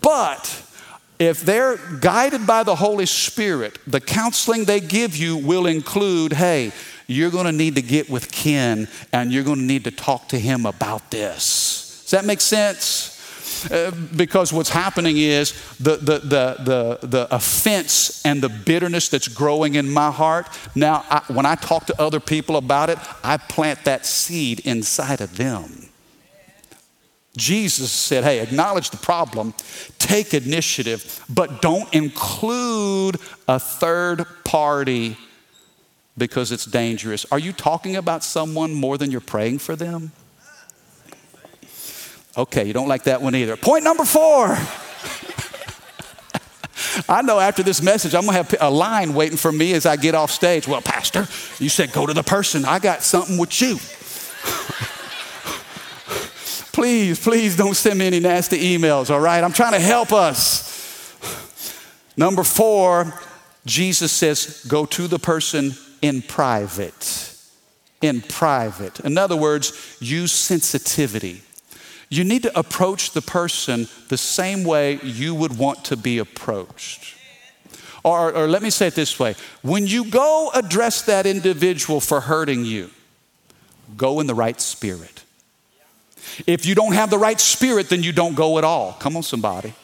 But 0.00 0.62
if 1.18 1.40
they're 1.42 1.76
guided 2.00 2.46
by 2.46 2.62
the 2.62 2.76
Holy 2.76 3.06
Spirit, 3.06 3.78
the 3.86 4.00
counseling 4.00 4.64
they 4.64 4.80
give 4.80 5.16
you 5.16 5.36
will 5.36 5.66
include 5.66 6.32
hey, 6.32 6.72
you're 7.08 7.30
going 7.30 7.46
to 7.46 7.52
need 7.52 7.74
to 7.74 7.82
get 7.82 8.08
with 8.08 8.30
Ken 8.30 8.86
and 9.12 9.32
you're 9.32 9.42
going 9.42 9.58
to 9.58 9.64
need 9.64 9.84
to 9.84 9.90
talk 9.90 10.28
to 10.28 10.38
him 10.38 10.66
about 10.66 11.10
this. 11.10 12.02
Does 12.02 12.10
that 12.12 12.24
make 12.24 12.40
sense? 12.40 13.16
Uh, 13.72 13.90
because 14.14 14.52
what's 14.52 14.68
happening 14.68 15.16
is 15.16 15.52
the, 15.78 15.96
the, 15.96 16.18
the, 16.18 16.98
the, 17.00 17.06
the 17.06 17.34
offense 17.34 18.24
and 18.24 18.40
the 18.40 18.48
bitterness 18.48 19.08
that's 19.08 19.26
growing 19.26 19.74
in 19.74 19.90
my 19.90 20.10
heart. 20.10 20.46
Now, 20.76 21.04
I, 21.10 21.22
when 21.28 21.46
I 21.46 21.56
talk 21.56 21.86
to 21.86 22.00
other 22.00 22.20
people 22.20 22.56
about 22.56 22.90
it, 22.90 22.98
I 23.24 23.38
plant 23.38 23.84
that 23.84 24.06
seed 24.06 24.60
inside 24.60 25.20
of 25.20 25.36
them. 25.36 25.88
Jesus 27.36 27.90
said, 27.90 28.22
hey, 28.22 28.40
acknowledge 28.40 28.90
the 28.90 28.96
problem, 28.96 29.54
take 29.98 30.34
initiative, 30.34 31.24
but 31.28 31.62
don't 31.62 31.92
include 31.94 33.16
a 33.48 33.58
third 33.58 34.26
party 34.44 35.16
because 36.18 36.52
it's 36.52 36.64
dangerous. 36.64 37.26
Are 37.32 37.38
you 37.38 37.52
talking 37.52 37.96
about 37.96 38.24
someone 38.24 38.74
more 38.74 38.98
than 38.98 39.10
you're 39.10 39.20
praying 39.20 39.60
for 39.60 39.76
them? 39.76 40.12
Okay, 42.36 42.66
you 42.66 42.72
don't 42.72 42.88
like 42.88 43.04
that 43.04 43.22
one 43.22 43.34
either. 43.34 43.56
Point 43.56 43.84
number 43.84 44.04
four. 44.04 44.48
I 47.08 47.22
know 47.22 47.40
after 47.40 47.62
this 47.62 47.82
message, 47.82 48.14
I'm 48.14 48.26
gonna 48.26 48.36
have 48.36 48.54
a 48.60 48.70
line 48.70 49.14
waiting 49.14 49.36
for 49.36 49.50
me 49.50 49.74
as 49.74 49.86
I 49.86 49.96
get 49.96 50.14
off 50.14 50.30
stage. 50.30 50.68
Well, 50.68 50.82
Pastor, 50.82 51.26
you 51.62 51.68
said 51.68 51.92
go 51.92 52.06
to 52.06 52.14
the 52.14 52.22
person. 52.22 52.64
I 52.64 52.78
got 52.78 53.02
something 53.02 53.38
with 53.38 53.60
you. 53.60 53.76
please, 56.72 57.18
please 57.18 57.56
don't 57.56 57.74
send 57.74 57.98
me 57.98 58.06
any 58.06 58.20
nasty 58.20 58.78
emails, 58.78 59.10
all 59.10 59.20
right? 59.20 59.42
I'm 59.42 59.52
trying 59.52 59.72
to 59.72 59.80
help 59.80 60.12
us. 60.12 60.68
Number 62.16 62.44
four, 62.44 63.12
Jesus 63.66 64.12
says, 64.12 64.64
go 64.68 64.86
to 64.86 65.08
the 65.08 65.18
person 65.18 65.72
in 66.02 66.22
private. 66.22 67.34
In 68.00 68.20
private. 68.20 69.00
In 69.00 69.18
other 69.18 69.36
words, 69.36 69.96
use 70.00 70.32
sensitivity. 70.32 71.42
You 72.10 72.24
need 72.24 72.42
to 72.44 72.58
approach 72.58 73.12
the 73.12 73.20
person 73.20 73.88
the 74.08 74.16
same 74.16 74.64
way 74.64 74.98
you 75.02 75.34
would 75.34 75.58
want 75.58 75.84
to 75.86 75.96
be 75.96 76.18
approached. 76.18 77.16
Or, 78.04 78.32
or 78.32 78.46
let 78.46 78.62
me 78.62 78.70
say 78.70 78.86
it 78.86 78.94
this 78.94 79.18
way 79.18 79.34
when 79.62 79.86
you 79.86 80.04
go 80.04 80.50
address 80.54 81.02
that 81.02 81.26
individual 81.26 82.00
for 82.00 82.20
hurting 82.20 82.64
you, 82.64 82.90
go 83.96 84.20
in 84.20 84.26
the 84.26 84.34
right 84.34 84.60
spirit. 84.60 85.24
If 86.46 86.66
you 86.66 86.74
don't 86.74 86.92
have 86.92 87.10
the 87.10 87.18
right 87.18 87.40
spirit, 87.40 87.88
then 87.88 88.02
you 88.02 88.12
don't 88.12 88.34
go 88.34 88.58
at 88.58 88.64
all. 88.64 88.92
Come 89.00 89.16
on, 89.16 89.22
somebody. 89.22 89.74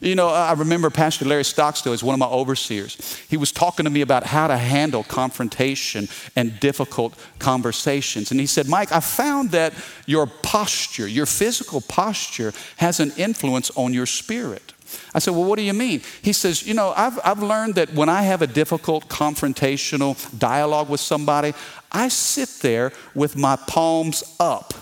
You 0.00 0.14
know, 0.14 0.28
I 0.28 0.54
remember 0.54 0.88
Pastor 0.88 1.26
Larry 1.26 1.44
Stockstill 1.44 1.92
is 1.92 2.02
one 2.02 2.14
of 2.14 2.18
my 2.18 2.26
overseers. 2.26 3.18
He 3.28 3.36
was 3.36 3.52
talking 3.52 3.84
to 3.84 3.90
me 3.90 4.00
about 4.00 4.24
how 4.24 4.48
to 4.48 4.56
handle 4.56 5.04
confrontation 5.04 6.08
and 6.34 6.58
difficult 6.58 7.14
conversations. 7.38 8.30
And 8.30 8.40
he 8.40 8.46
said, 8.46 8.66
Mike, 8.66 8.92
I 8.92 9.00
found 9.00 9.50
that 9.50 9.74
your 10.06 10.26
posture, 10.26 11.06
your 11.06 11.26
physical 11.26 11.82
posture, 11.82 12.54
has 12.78 12.98
an 12.98 13.12
influence 13.18 13.70
on 13.76 13.92
your 13.92 14.06
spirit. 14.06 14.72
I 15.14 15.18
said, 15.18 15.34
Well, 15.34 15.44
what 15.44 15.56
do 15.56 15.62
you 15.62 15.74
mean? 15.74 16.00
He 16.22 16.32
says, 16.32 16.66
You 16.66 16.72
know, 16.72 16.94
I've, 16.96 17.20
I've 17.22 17.42
learned 17.42 17.74
that 17.74 17.92
when 17.92 18.08
I 18.08 18.22
have 18.22 18.40
a 18.40 18.46
difficult 18.46 19.08
confrontational 19.08 20.16
dialogue 20.38 20.88
with 20.88 21.00
somebody, 21.00 21.52
I 21.92 22.08
sit 22.08 22.48
there 22.62 22.92
with 23.14 23.36
my 23.36 23.56
palms 23.56 24.24
up. 24.40 24.72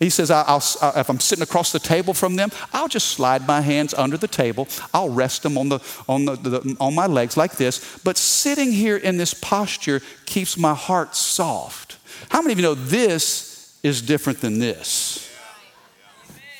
He 0.00 0.08
says, 0.08 0.30
I'll, 0.30 0.44
I'll, 0.46 0.62
uh, 0.80 0.92
if 0.96 1.10
I'm 1.10 1.20
sitting 1.20 1.42
across 1.42 1.72
the 1.72 1.78
table 1.78 2.14
from 2.14 2.36
them, 2.36 2.50
I'll 2.72 2.88
just 2.88 3.08
slide 3.08 3.46
my 3.46 3.60
hands 3.60 3.92
under 3.92 4.16
the 4.16 4.26
table. 4.26 4.66
I'll 4.94 5.10
rest 5.10 5.42
them 5.42 5.58
on, 5.58 5.68
the, 5.68 5.80
on, 6.08 6.24
the, 6.24 6.36
the, 6.36 6.76
on 6.80 6.94
my 6.94 7.06
legs 7.06 7.36
like 7.36 7.58
this. 7.58 7.98
But 8.02 8.16
sitting 8.16 8.72
here 8.72 8.96
in 8.96 9.18
this 9.18 9.34
posture 9.34 10.00
keeps 10.24 10.56
my 10.56 10.74
heart 10.74 11.14
soft. 11.14 11.98
How 12.30 12.40
many 12.40 12.54
of 12.54 12.58
you 12.58 12.62
know 12.62 12.74
this 12.74 13.78
is 13.82 14.00
different 14.00 14.40
than 14.40 14.58
this? 14.58 15.30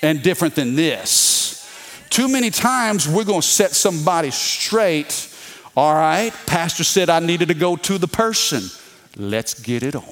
And 0.03 0.22
different 0.22 0.55
than 0.55 0.76
this? 0.76 1.66
Too 2.11 2.29
many 2.29 2.50
times 2.50 3.09
we're 3.09 3.24
going 3.24 3.40
to 3.40 3.46
set 3.46 3.70
somebody 3.70 4.31
straight. 4.31 5.35
All 5.74 5.94
right, 5.94 6.33
pastor 6.46 6.85
said 6.85 7.09
I 7.09 7.20
needed 7.20 7.48
to 7.48 7.55
go 7.55 7.76
to 7.76 7.96
the 7.96 8.09
person. 8.09 8.64
Let's 9.16 9.55
get 9.55 9.83
it 9.83 9.96
on. 9.96 10.05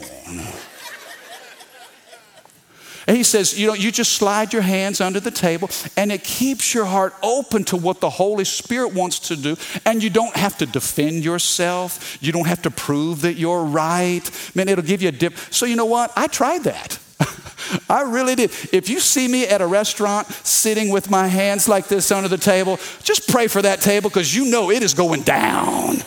And 3.08 3.16
he 3.16 3.22
says, 3.22 3.58
you 3.58 3.66
know, 3.66 3.72
you 3.72 3.90
just 3.90 4.12
slide 4.12 4.52
your 4.52 4.60
hands 4.60 5.00
under 5.00 5.18
the 5.18 5.30
table 5.30 5.70
and 5.96 6.12
it 6.12 6.22
keeps 6.22 6.74
your 6.74 6.84
heart 6.84 7.14
open 7.22 7.64
to 7.64 7.76
what 7.78 8.02
the 8.02 8.10
Holy 8.10 8.44
Spirit 8.44 8.92
wants 8.92 9.18
to 9.28 9.36
do. 9.36 9.56
And 9.86 10.02
you 10.02 10.10
don't 10.10 10.36
have 10.36 10.58
to 10.58 10.66
defend 10.66 11.24
yourself. 11.24 12.18
You 12.20 12.32
don't 12.32 12.46
have 12.46 12.60
to 12.62 12.70
prove 12.70 13.22
that 13.22 13.36
you're 13.36 13.64
right. 13.64 14.30
Man, 14.54 14.68
it'll 14.68 14.84
give 14.84 15.00
you 15.00 15.08
a 15.08 15.12
dip. 15.12 15.38
So, 15.50 15.64
you 15.64 15.74
know 15.74 15.86
what? 15.86 16.12
I 16.16 16.26
tried 16.26 16.64
that. 16.64 16.98
I 17.88 18.02
really 18.02 18.34
did. 18.34 18.50
If 18.74 18.90
you 18.90 19.00
see 19.00 19.26
me 19.26 19.46
at 19.46 19.62
a 19.62 19.66
restaurant 19.66 20.26
sitting 20.26 20.90
with 20.90 21.10
my 21.10 21.28
hands 21.28 21.66
like 21.66 21.88
this 21.88 22.12
under 22.12 22.28
the 22.28 22.36
table, 22.36 22.78
just 23.04 23.26
pray 23.30 23.46
for 23.46 23.62
that 23.62 23.80
table 23.80 24.10
because 24.10 24.36
you 24.36 24.50
know 24.50 24.70
it 24.70 24.82
is 24.82 24.92
going 24.92 25.22
down. 25.22 26.02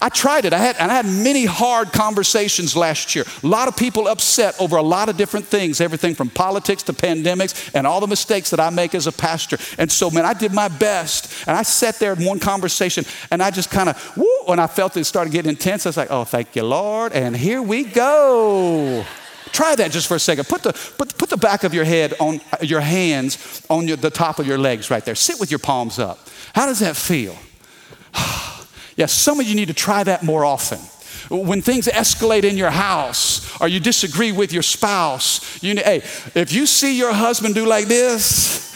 I 0.00 0.08
tried 0.08 0.44
it. 0.44 0.52
I 0.52 0.58
had, 0.58 0.76
and 0.76 0.90
I 0.90 0.94
had 0.94 1.06
many 1.06 1.44
hard 1.44 1.92
conversations 1.92 2.76
last 2.76 3.14
year. 3.14 3.24
A 3.42 3.46
lot 3.46 3.68
of 3.68 3.76
people 3.76 4.08
upset 4.08 4.54
over 4.60 4.76
a 4.76 4.82
lot 4.82 5.08
of 5.08 5.16
different 5.16 5.46
things, 5.46 5.80
everything 5.80 6.14
from 6.14 6.30
politics 6.30 6.82
to 6.84 6.92
pandemics 6.92 7.70
and 7.74 7.86
all 7.86 8.00
the 8.00 8.06
mistakes 8.06 8.50
that 8.50 8.60
I 8.60 8.70
make 8.70 8.94
as 8.94 9.06
a 9.06 9.12
pastor. 9.12 9.58
And 9.78 9.90
so, 9.90 10.10
man, 10.10 10.24
I 10.24 10.34
did 10.34 10.52
my 10.52 10.68
best. 10.68 11.46
And 11.46 11.56
I 11.56 11.62
sat 11.62 11.98
there 11.98 12.12
in 12.12 12.24
one 12.24 12.38
conversation 12.38 13.04
and 13.30 13.42
I 13.42 13.50
just 13.50 13.70
kind 13.70 13.88
of, 13.88 14.16
woo, 14.16 14.26
when 14.46 14.58
I 14.58 14.66
felt 14.66 14.96
it 14.96 15.04
started 15.04 15.32
getting 15.32 15.50
intense, 15.50 15.86
I 15.86 15.88
was 15.90 15.96
like, 15.96 16.10
oh, 16.10 16.24
thank 16.24 16.54
you, 16.56 16.62
Lord. 16.62 17.12
And 17.12 17.36
here 17.36 17.62
we 17.62 17.84
go. 17.84 19.04
Try 19.52 19.74
that 19.76 19.90
just 19.90 20.06
for 20.06 20.16
a 20.16 20.20
second. 20.20 20.48
Put 20.48 20.62
the, 20.62 20.72
put, 20.72 21.16
put 21.16 21.30
the 21.30 21.36
back 21.36 21.64
of 21.64 21.72
your 21.72 21.84
head 21.84 22.14
on 22.20 22.40
your 22.60 22.80
hands 22.80 23.64
on 23.70 23.88
your, 23.88 23.96
the 23.96 24.10
top 24.10 24.38
of 24.38 24.46
your 24.46 24.58
legs 24.58 24.90
right 24.90 25.04
there. 25.04 25.14
Sit 25.14 25.40
with 25.40 25.50
your 25.50 25.58
palms 25.58 25.98
up. 25.98 26.18
How 26.54 26.66
does 26.66 26.80
that 26.80 26.96
feel? 26.96 27.36
yeah, 28.96 29.06
some 29.06 29.40
of 29.40 29.46
you 29.46 29.54
need 29.54 29.68
to 29.68 29.74
try 29.74 30.02
that 30.04 30.22
more 30.22 30.44
often. 30.44 30.78
When 31.28 31.60
things 31.60 31.86
escalate 31.86 32.44
in 32.44 32.56
your 32.56 32.70
house 32.70 33.60
or 33.60 33.68
you 33.68 33.80
disagree 33.80 34.32
with 34.32 34.52
your 34.52 34.62
spouse, 34.62 35.62
you, 35.62 35.74
hey, 35.76 35.96
if 36.34 36.52
you 36.52 36.66
see 36.66 36.96
your 36.96 37.12
husband 37.12 37.54
do 37.54 37.66
like 37.66 37.86
this, 37.86 38.66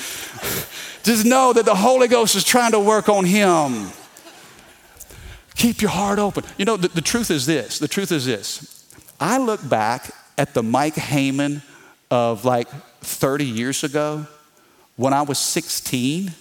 just 1.03 1.25
know 1.25 1.53
that 1.53 1.65
the 1.65 1.75
Holy 1.75 2.09
Ghost 2.09 2.37
is 2.37 2.45
trying 2.45 2.73
to 2.73 2.81
work 2.81 3.09
on 3.09 3.25
him. 3.25 3.91
Keep 5.55 5.83
your 5.83 5.91
heart 5.91 6.19
open. 6.19 6.45
You 6.57 6.65
know, 6.65 6.77
the, 6.77 6.89
the 6.89 7.03
truth 7.03 7.31
is 7.31 7.47
this 7.47 7.79
the 7.79 7.89
truth 7.89 8.13
is 8.13 8.27
this. 8.27 8.87
I 9.21 9.39
look 9.39 9.67
back 9.69 10.11
at 10.39 10.55
the 10.55 10.63
Mike 10.63 10.95
Haman 10.95 11.63
of 12.11 12.45
like 12.45 12.69
30 13.03 13.45
years 13.45 13.85
ago 13.85 14.27
when 14.97 15.13
I 15.13 15.23
was 15.23 15.39
16, 15.39 16.33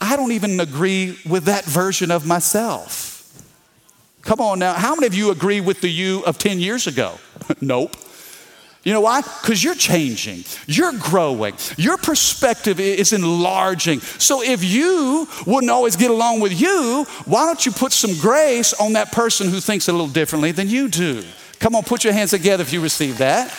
I 0.00 0.16
don't 0.16 0.32
even 0.32 0.58
agree 0.58 1.18
with 1.28 1.44
that 1.44 1.64
version 1.64 2.10
of 2.10 2.26
myself. 2.26 3.08
Come 4.22 4.40
on 4.40 4.58
now, 4.58 4.74
how 4.74 4.94
many 4.94 5.06
of 5.06 5.14
you 5.14 5.30
agree 5.30 5.60
with 5.60 5.80
the 5.80 5.88
you 5.88 6.22
of 6.24 6.38
10 6.38 6.58
years 6.58 6.86
ago? 6.86 7.18
nope. 7.60 7.96
You 8.82 8.94
know 8.94 9.02
why? 9.02 9.20
Because 9.20 9.62
you're 9.62 9.74
changing, 9.74 10.44
you're 10.66 10.92
growing, 10.92 11.54
your 11.76 11.98
perspective 11.98 12.80
is 12.80 13.12
enlarging. 13.12 14.00
So 14.00 14.42
if 14.42 14.64
you 14.64 15.28
wouldn't 15.46 15.70
always 15.70 15.96
get 15.96 16.10
along 16.10 16.40
with 16.40 16.58
you, 16.58 17.04
why 17.26 17.44
don't 17.44 17.64
you 17.66 17.72
put 17.72 17.92
some 17.92 18.18
grace 18.18 18.72
on 18.72 18.94
that 18.94 19.12
person 19.12 19.50
who 19.50 19.60
thinks 19.60 19.88
a 19.88 19.92
little 19.92 20.08
differently 20.08 20.52
than 20.52 20.68
you 20.68 20.88
do? 20.88 21.22
Come 21.58 21.76
on, 21.76 21.82
put 21.82 22.04
your 22.04 22.14
hands 22.14 22.30
together 22.30 22.62
if 22.62 22.72
you 22.72 22.80
receive 22.80 23.18
that. 23.18 23.50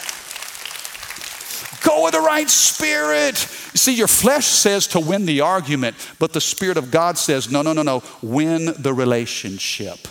Go 1.81 2.03
with 2.03 2.13
the 2.13 2.19
right 2.19 2.49
spirit. 2.49 3.41
You 3.73 3.77
see, 3.77 3.95
your 3.95 4.07
flesh 4.07 4.47
says 4.47 4.87
to 4.87 4.99
win 4.99 5.25
the 5.25 5.41
argument, 5.41 5.95
but 6.19 6.33
the 6.33 6.41
Spirit 6.41 6.77
of 6.77 6.91
God 6.91 7.17
says, 7.17 7.51
no, 7.51 7.61
no, 7.61 7.73
no, 7.73 7.81
no, 7.81 8.03
win 8.21 8.73
the 8.77 8.93
relationship. 8.93 10.07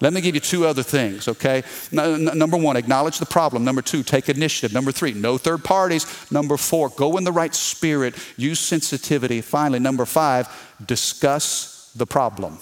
Let 0.00 0.12
me 0.12 0.20
give 0.20 0.34
you 0.34 0.40
two 0.40 0.66
other 0.66 0.82
things, 0.82 1.28
okay? 1.28 1.62
number 1.92 2.56
one, 2.56 2.76
acknowledge 2.76 3.20
the 3.20 3.26
problem. 3.26 3.62
Number 3.62 3.82
two, 3.82 4.02
take 4.02 4.28
initiative. 4.28 4.74
Number 4.74 4.90
three, 4.90 5.12
no 5.12 5.38
third 5.38 5.62
parties. 5.62 6.28
Number 6.32 6.56
four, 6.56 6.88
go 6.88 7.16
in 7.18 7.24
the 7.24 7.30
right 7.30 7.54
spirit, 7.54 8.16
use 8.36 8.58
sensitivity. 8.58 9.40
Finally, 9.40 9.78
number 9.78 10.04
five, 10.04 10.48
discuss 10.84 11.92
the 11.94 12.04
problem. 12.06 12.58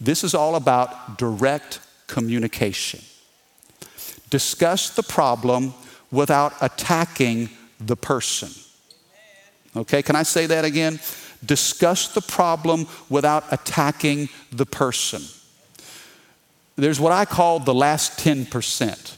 This 0.00 0.24
is 0.24 0.34
all 0.34 0.56
about 0.56 1.18
direct 1.18 1.78
communication. 2.08 3.00
Discuss 4.30 4.90
the 4.90 5.04
problem 5.04 5.72
without 6.10 6.54
attacking 6.60 7.48
the 7.78 7.96
person. 7.96 8.50
Okay, 9.76 10.02
can 10.02 10.16
I 10.16 10.24
say 10.24 10.46
that 10.46 10.64
again? 10.64 11.00
Discuss 11.44 12.12
the 12.12 12.20
problem 12.20 12.86
without 13.08 13.44
attacking 13.52 14.28
the 14.52 14.66
person. 14.66 15.22
There's 16.76 17.00
what 17.00 17.12
I 17.12 17.24
call 17.24 17.60
the 17.60 17.74
last 17.74 18.18
10%. 18.18 19.16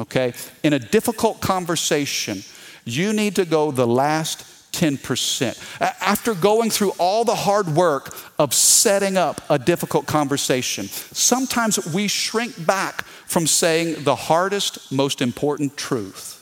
Okay, 0.00 0.32
in 0.62 0.72
a 0.72 0.78
difficult 0.78 1.40
conversation, 1.40 2.42
you 2.84 3.12
need 3.12 3.36
to 3.36 3.44
go 3.44 3.70
the 3.70 3.86
last 3.86 4.44
10%. 4.72 5.80
After 6.00 6.34
going 6.34 6.70
through 6.70 6.92
all 6.98 7.24
the 7.24 7.34
hard 7.34 7.68
work 7.68 8.16
of 8.38 8.54
setting 8.54 9.16
up 9.16 9.40
a 9.50 9.58
difficult 9.58 10.06
conversation, 10.06 10.86
sometimes 10.86 11.92
we 11.92 12.06
shrink 12.06 12.64
back 12.64 13.04
from 13.28 13.46
saying 13.46 14.04
the 14.04 14.16
hardest, 14.16 14.90
most 14.90 15.22
important 15.22 15.76
truth. 15.76 16.34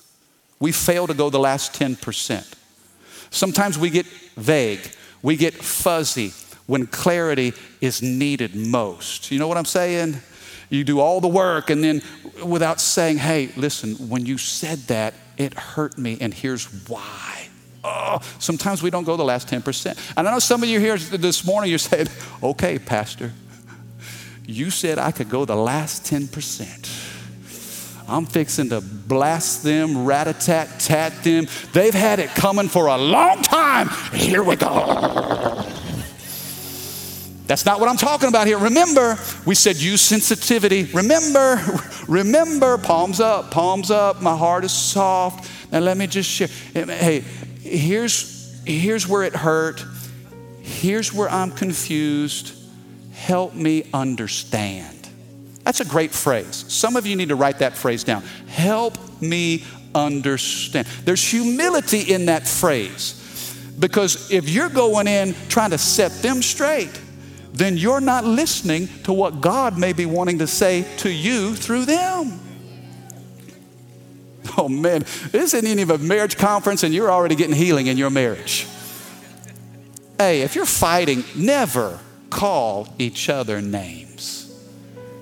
We 0.59 0.73
fail 0.73 1.07
to 1.07 1.15
go 1.15 1.29
the 1.29 1.39
last 1.39 1.75
10%. 1.75 2.55
Sometimes 3.31 3.79
we 3.79 3.91
get 3.91 4.07
vague, 4.37 4.81
we 5.21 5.37
get 5.37 5.53
fuzzy 5.53 6.33
when 6.67 6.87
clarity 6.87 7.53
is 7.81 8.03
needed 8.03 8.55
most. 8.55 9.31
You 9.31 9.39
know 9.39 9.49
what 9.49 9.59
I'm 9.59 9.65
saying? 9.65 10.17
You 10.71 10.85
do 10.85 11.01
all 11.01 11.21
the 11.21 11.29
work 11.29 11.71
and 11.71 11.83
then 11.85 12.03
without 12.45 12.81
saying, 12.81 13.19
hey, 13.19 13.51
listen, 13.57 14.09
when 14.09 14.25
you 14.25 14.39
said 14.39 14.79
that, 14.87 15.15
it 15.37 15.53
hurt 15.53 15.99
me, 15.99 16.17
and 16.19 16.33
here's 16.33 16.65
why 16.89 17.49
oh, 17.87 18.21
sometimes 18.39 18.83
we 18.83 18.91
don't 18.91 19.05
go 19.05 19.17
the 19.17 19.25
last 19.25 19.49
10%. 19.49 20.15
And 20.17 20.29
I 20.29 20.33
know 20.33 20.39
some 20.39 20.63
of 20.63 20.69
you 20.69 20.81
here 20.81 20.97
this 20.99 21.45
morning, 21.45 21.71
you're 21.71 21.79
saying, 21.79 22.09
okay, 22.43 22.79
Pastor, 22.79 23.33
you 24.47 24.71
said 24.71 24.99
I 24.99 25.11
could 25.11 25.29
go 25.29 25.45
the 25.45 25.57
last 25.57 26.05
10%. 26.05 27.15
I'm 28.09 28.25
fixing 28.25 28.69
to 28.69 28.81
blast 28.81 29.65
them, 29.65 30.05
rat 30.05 30.29
a 30.29 30.33
tat 30.33 30.79
tat 30.79 31.25
them. 31.25 31.49
They've 31.73 31.95
had 31.95 32.21
it 32.21 32.31
coming 32.31 32.69
for 32.69 32.87
a 32.87 32.97
long 32.97 33.43
time. 33.43 33.89
Here 34.13 34.45
we 34.45 34.55
go. 34.55 35.65
That's 37.47 37.65
not 37.65 37.79
what 37.79 37.89
I'm 37.89 37.97
talking 37.97 38.29
about 38.29 38.47
here. 38.47 38.59
Remember, 38.59 39.17
we 39.45 39.55
said 39.55 39.77
use 39.77 40.01
sensitivity. 40.01 40.85
Remember, 40.85 41.61
remember, 42.09 42.79
palms 42.79 43.21
up, 43.21 43.51
palms 43.51 43.91
up. 43.91 44.21
My 44.21 44.37
heart 44.37 44.65
is 44.65 44.73
soft. 44.73 45.51
Now 45.73 45.81
let 45.81 45.97
me 45.97 46.07
just 46.07 46.29
share. 46.29 46.49
Hey, 46.73 47.21
here's, 47.61 48.61
here's 48.65 49.07
where 49.07 49.23
it 49.23 49.35
hurt. 49.35 49.85
Here's 50.61 51.13
where 51.13 51.29
I'm 51.29 51.53
confused. 51.53 52.56
Help 53.17 53.55
me 53.55 53.89
understand. 53.95 55.09
That's 55.65 55.81
a 55.81 55.85
great 55.85 56.13
phrase. 56.13 56.65
Some 56.69 56.97
of 56.97 57.07
you 57.07 57.17
need 57.17 57.31
to 57.31 57.35
write 57.35 57.59
that 57.59 57.75
phrase 57.75 58.05
down. 58.05 58.23
Help 58.47 58.99
me 59.21 59.65
understand. 59.95 60.87
There's 61.05 61.29
humility 61.29 62.13
in 62.13 62.27
that 62.27 62.47
phrase 62.47 63.75
because 63.81 64.31
if 64.31 64.49
you're 64.49 64.69
going 64.69 65.09
in 65.09 65.35
trying 65.49 65.71
to 65.71 65.79
set 65.79 66.13
them 66.23 66.43
straight, 66.43 67.01
then 67.53 67.79
you're 67.79 68.03
not 68.03 68.25
listening 68.25 68.87
to 69.05 69.15
what 69.15 69.41
God 69.41 69.79
may 69.79 69.95
be 69.95 70.05
wanting 70.07 70.39
to 70.39 70.47
say 70.47 70.87
to 70.99 71.11
you 71.11 71.57
through 71.57 71.87
them. 71.87 72.39
Oh 74.59 74.69
man, 74.69 75.01
this 75.33 75.55
isn't 75.55 75.67
even 75.67 75.91
a 75.91 75.99
marriage 75.99 76.37
conference 76.37 76.83
and 76.83 76.95
you're 76.95 77.11
already 77.11 77.35
getting 77.35 77.57
healing 77.57 77.89
in 77.89 77.97
your 77.97 78.11
marriage. 78.11 78.69
Hey, 80.19 80.43
if 80.43 80.55
you're 80.55 80.65
fighting, 80.65 81.25
never 81.35 81.99
call 82.37 82.87
each 82.99 83.29
other 83.31 83.63
names. 83.63 84.55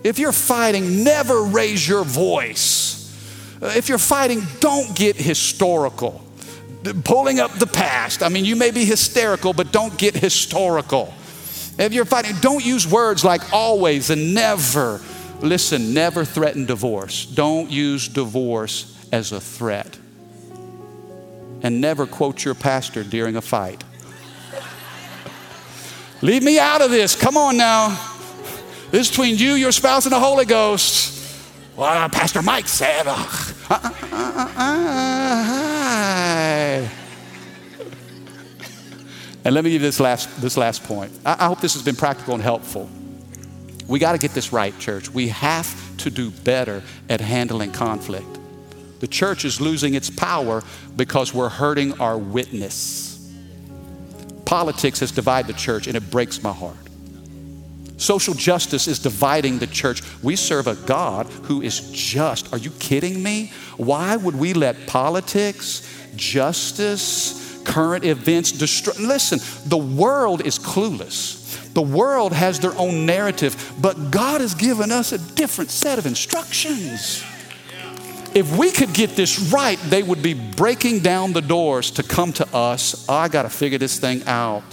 If 0.03 0.19
you're 0.19 0.33
fighting, 0.33 1.05
never 1.05 1.45
raise 1.45 1.89
your 1.89 2.05
voice. 2.05 2.93
Uh, 3.63 3.73
if 3.77 3.89
you're 3.89 3.99
fighting, 3.99 4.43
don't 4.61 4.95
get 4.95 5.17
historical. 5.17 6.21
pulling 7.05 7.41
up 7.41 7.53
the 7.53 7.67
past. 7.67 8.23
I 8.23 8.29
mean, 8.29 8.45
you 8.45 8.57
may 8.57 8.71
be 8.71 8.85
hysterical, 8.85 9.55
but 9.55 9.73
don't 9.73 9.97
get 9.97 10.15
historical. 10.15 11.15
If 11.79 11.95
you're 11.95 12.05
fighting, 12.05 12.37
don't 12.41 12.65
use 12.65 12.87
words 12.87 13.25
like 13.25 13.53
always 13.53 14.11
and 14.11 14.35
never. 14.35 15.01
Listen, 15.41 15.95
never 15.95 16.25
threaten 16.25 16.67
divorce. 16.67 17.25
Don't 17.25 17.71
use 17.71 18.09
divorce 18.09 18.95
as 19.13 19.33
a 19.33 19.41
threat. 19.41 19.99
And 21.63 21.81
never 21.81 22.07
quote 22.07 22.45
your 22.45 22.55
pastor 22.55 23.03
during 23.03 23.37
a 23.37 23.41
fight. 23.41 23.83
Leave 26.25 26.43
me 26.43 26.59
out 26.59 26.81
of 26.81 26.91
this. 26.91 27.15
Come 27.15 27.37
on 27.37 27.59
now. 27.59 27.91
This 28.91 29.03
is 29.03 29.11
between 29.11 29.37
you, 29.37 29.53
your 29.53 29.73
spouse, 29.73 30.07
and 30.07 30.13
the 30.13 30.19
Holy 30.19 30.47
Ghost. 30.47 31.13
Well, 31.77 32.09
Pastor 32.09 32.41
Mike 32.41 32.67
said. 32.67 33.07
Uh, 33.07 33.15
uh, 33.69 33.91
uh, 34.57 34.75
and 39.45 39.55
let 39.55 39.65
me 39.65 39.71
give 39.71 39.83
you 39.83 39.87
this 39.87 40.01
last, 40.01 40.41
this 40.41 40.57
last 40.57 40.83
point. 40.85 41.13
I, 41.27 41.37
I 41.41 41.47
hope 41.47 41.61
this 41.61 41.75
has 41.75 41.83
been 41.83 41.95
practical 41.97 42.33
and 42.33 42.43
helpful. 42.43 42.89
We 43.87 43.99
got 43.99 44.13
to 44.13 44.19
get 44.19 44.31
this 44.31 44.51
right, 44.51 44.73
church. 44.79 45.11
We 45.11 45.29
have 45.29 45.97
to 45.99 46.09
do 46.09 46.31
better 46.31 46.83
at 47.11 47.21
handling 47.21 47.73
conflict. 47.73 48.39
The 49.01 49.09
church 49.09 49.45
is 49.45 49.61
losing 49.61 49.93
its 49.93 50.09
power 50.09 50.63
because 50.97 51.35
we're 51.35 51.51
hurting 51.51 52.01
our 52.01 52.17
witness. 52.17 53.14
Politics 54.45 55.01
has 55.01 55.11
divided 55.11 55.49
the 55.49 55.59
church, 55.59 55.87
and 55.87 55.97
it 55.97 56.11
breaks 56.11 56.43
my 56.43 56.53
heart. 56.53 56.77
Social 57.97 58.35
justice 58.35 58.89
is 58.89 58.99
dividing 58.99 59.59
the 59.59 59.67
church. 59.67 60.03
We 60.23 60.37
serve 60.37 60.67
a 60.67 60.75
God 60.75 61.27
who 61.45 61.63
is 61.63 61.91
just. 61.93 62.53
Are 62.53 62.59
you 62.59 62.71
kidding 62.73 63.23
me? 63.23 63.53
Why 63.77 64.17
would 64.17 64.35
we 64.35 64.53
let 64.53 64.87
politics, 64.87 65.89
justice, 66.17 67.45
current 67.65 68.05
events 68.05 68.53
destroy. 68.53 68.93
Listen, 69.01 69.41
the 69.69 69.77
world 69.77 70.47
is 70.47 70.59
clueless. 70.59 71.43
The 71.73 71.83
world 71.83 72.33
has 72.33 72.61
their 72.61 72.77
own 72.79 73.05
narrative, 73.05 73.73
but 73.81 74.11
God 74.11 74.41
has 74.41 74.55
given 74.55 74.93
us 74.93 75.13
a 75.13 75.19
different 75.19 75.71
set 75.71 75.99
of 75.99 76.07
instructions. 76.07 77.25
If 78.35 78.57
we 78.57 78.73
could 78.73 78.93
get 78.93 79.11
this 79.11 79.53
right, 79.53 79.79
they 79.85 80.03
would 80.03 80.23
be 80.23 80.35
breaking 80.35 81.01
down 81.01 81.33
the 81.33 81.41
doors 81.41 81.93
to 81.93 82.03
come 82.03 82.33
to 82.35 82.55
us. 82.55 83.09
I 83.09 83.29
got 83.29 83.43
to 83.43 83.49
figure 83.49 83.79
this 83.79 84.01
thing 84.01 84.25
out. 84.25 84.65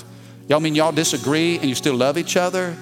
Y'all 0.49 0.59
mean 0.59 0.73
y'all 0.73 0.91
disagree 0.91 1.57
and 1.57 1.65
you 1.65 1.75
still 1.75 1.95
love 1.95 2.17
each 2.17 2.35
other? 2.35 2.75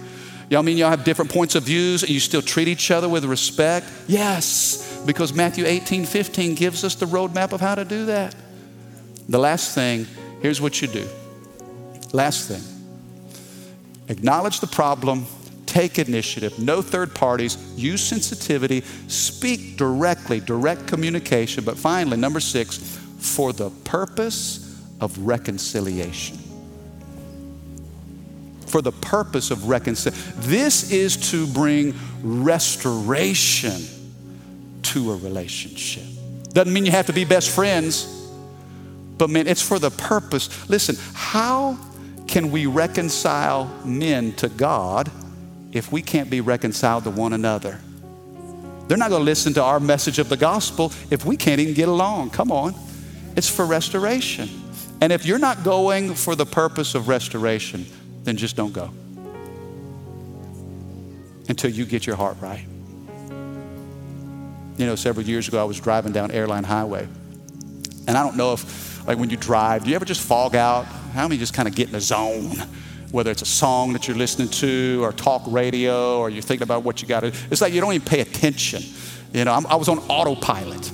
Y'all 0.49 0.63
mean 0.63 0.77
y'all 0.77 0.89
have 0.89 1.03
different 1.03 1.31
points 1.31 1.53
of 1.55 1.63
views 1.63 2.01
and 2.01 2.11
you 2.11 2.19
still 2.19 2.41
treat 2.41 2.67
each 2.67 2.89
other 2.91 3.07
with 3.07 3.25
respect? 3.25 3.85
Yes, 4.07 5.03
because 5.05 5.33
Matthew 5.33 5.65
18, 5.65 6.05
15 6.05 6.55
gives 6.55 6.83
us 6.83 6.95
the 6.95 7.05
roadmap 7.05 7.51
of 7.51 7.61
how 7.61 7.75
to 7.75 7.85
do 7.85 8.05
that. 8.07 8.33
The 9.27 9.37
last 9.37 9.75
thing, 9.75 10.07
here's 10.41 10.59
what 10.59 10.81
you 10.81 10.87
do. 10.87 11.07
Last 12.13 12.47
thing 12.47 12.63
acknowledge 14.07 14.59
the 14.59 14.67
problem, 14.67 15.27
take 15.69 15.99
initiative, 15.99 16.57
no 16.59 16.81
third 16.81 17.13
parties, 17.13 17.57
use 17.77 18.05
sensitivity, 18.05 18.81
speak 19.07 19.77
directly, 19.77 20.39
direct 20.39 20.87
communication. 20.87 21.63
But 21.63 21.77
finally, 21.77 22.17
number 22.17 22.39
six, 22.39 22.77
for 23.17 23.53
the 23.53 23.69
purpose 23.83 24.81
of 24.99 25.17
reconciliation. 25.19 26.37
For 28.67 28.81
the 28.81 28.91
purpose 28.91 29.51
of 29.51 29.67
reconciliation. 29.67 30.33
This 30.37 30.91
is 30.91 31.31
to 31.31 31.47
bring 31.47 31.93
restoration 32.21 33.81
to 34.83 35.11
a 35.11 35.17
relationship. 35.17 36.03
Doesn't 36.49 36.73
mean 36.73 36.85
you 36.85 36.91
have 36.91 37.07
to 37.07 37.13
be 37.13 37.25
best 37.25 37.49
friends 37.49 38.19
but 39.19 39.29
man, 39.29 39.47
it's 39.47 39.61
for 39.61 39.77
the 39.77 39.91
purpose. 39.91 40.49
Listen, 40.69 40.95
how 41.13 41.77
can 42.25 42.51
we 42.51 42.65
reconcile 42.65 43.65
men 43.85 44.31
to 44.37 44.47
God 44.47 45.11
if 45.71 45.91
we 45.91 46.01
can't 46.01 46.29
be 46.29 46.41
reconciled 46.41 47.03
to 47.05 47.09
one 47.09 47.33
another? 47.33 47.79
They're 48.87 48.97
not 48.97 49.09
going 49.09 49.21
to 49.21 49.25
listen 49.25 49.53
to 49.53 49.63
our 49.63 49.79
message 49.79 50.17
of 50.17 50.29
the 50.29 50.37
gospel 50.37 50.91
if 51.11 51.23
we 51.23 51.37
can't 51.37 51.59
even 51.61 51.75
get 51.75 51.87
along. 51.87 52.31
Come 52.31 52.51
on. 52.51 52.73
It's 53.35 53.49
for 53.49 53.65
restoration. 53.65 54.49
And 55.01 55.13
if 55.13 55.25
you're 55.25 55.39
not 55.39 55.63
going 55.63 56.15
for 56.15 56.35
the 56.35 56.45
purpose 56.45 56.95
of 56.95 57.07
restoration, 57.07 57.85
then 58.23 58.35
just 58.35 58.55
don't 58.55 58.73
go 58.73 58.91
until 61.47 61.69
you 61.69 61.85
get 61.85 62.05
your 62.05 62.15
heart 62.15 62.37
right. 62.41 62.65
You 64.77 64.85
know, 64.85 64.95
several 64.95 65.25
years 65.25 65.47
ago, 65.47 65.59
I 65.59 65.65
was 65.65 65.79
driving 65.79 66.11
down 66.11 66.31
Airline 66.31 66.63
Highway. 66.63 67.07
And 68.07 68.17
I 68.17 68.23
don't 68.23 68.37
know 68.37 68.53
if 68.53 69.05
like 69.07 69.17
when 69.17 69.29
you 69.29 69.37
drive, 69.37 69.83
do 69.83 69.89
you 69.89 69.95
ever 69.95 70.05
just 70.05 70.21
fog 70.21 70.55
out? 70.55 70.85
How 71.13 71.27
many 71.27 71.39
just 71.39 71.53
kind 71.53 71.67
of 71.67 71.75
get 71.75 71.87
in 71.87 71.93
the 71.93 72.01
zone? 72.01 72.53
Whether 73.11 73.31
it's 73.31 73.41
a 73.41 73.45
song 73.45 73.93
that 73.93 74.07
you're 74.07 74.17
listening 74.17 74.49
to 74.49 75.03
or 75.03 75.13
talk 75.13 75.41
radio 75.47 76.19
or 76.19 76.29
you're 76.29 76.43
thinking 76.43 76.63
about 76.63 76.83
what 76.83 77.01
you 77.01 77.07
got 77.07 77.21
to, 77.21 77.33
it's 77.49 77.61
like 77.61 77.73
you 77.73 77.81
don't 77.81 77.93
even 77.93 78.07
pay 78.07 78.21
attention. 78.21 78.83
You 79.33 79.45
know, 79.45 79.53
I'm, 79.53 79.65
I 79.67 79.75
was 79.75 79.89
on 79.89 79.99
autopilot 80.09 80.91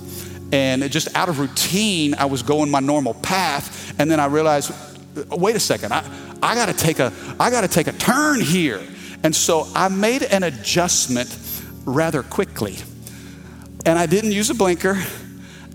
and 0.51 0.89
just 0.91 1.13
out 1.15 1.30
of 1.30 1.39
routine, 1.39 2.15
I 2.15 2.25
was 2.25 2.43
going 2.43 2.69
my 2.69 2.80
normal 2.80 3.13
path. 3.15 3.93
And 3.99 4.10
then 4.10 4.19
I 4.19 4.28
realized, 4.28 4.71
uh, 5.17 5.36
wait 5.36 5.56
a 5.56 5.60
second, 5.60 5.91
I, 5.91 6.04
I 6.41 6.56
gotta 6.56 6.73
take 6.73 6.99
a, 6.99 7.12
I 7.39 7.49
gotta 7.49 7.67
take 7.67 7.88
a 7.88 7.93
turn 7.93 8.39
here. 8.39 8.82
And 9.23 9.36
so 9.36 9.67
I 9.73 9.89
made 9.89 10.23
an 10.23 10.43
adjustment 10.43 11.38
rather 11.86 12.23
quickly. 12.23 12.78
And 13.86 13.99
I 13.99 14.06
didn't 14.06 14.32
use 14.32 14.49
a 14.49 14.56
blinker 14.56 15.01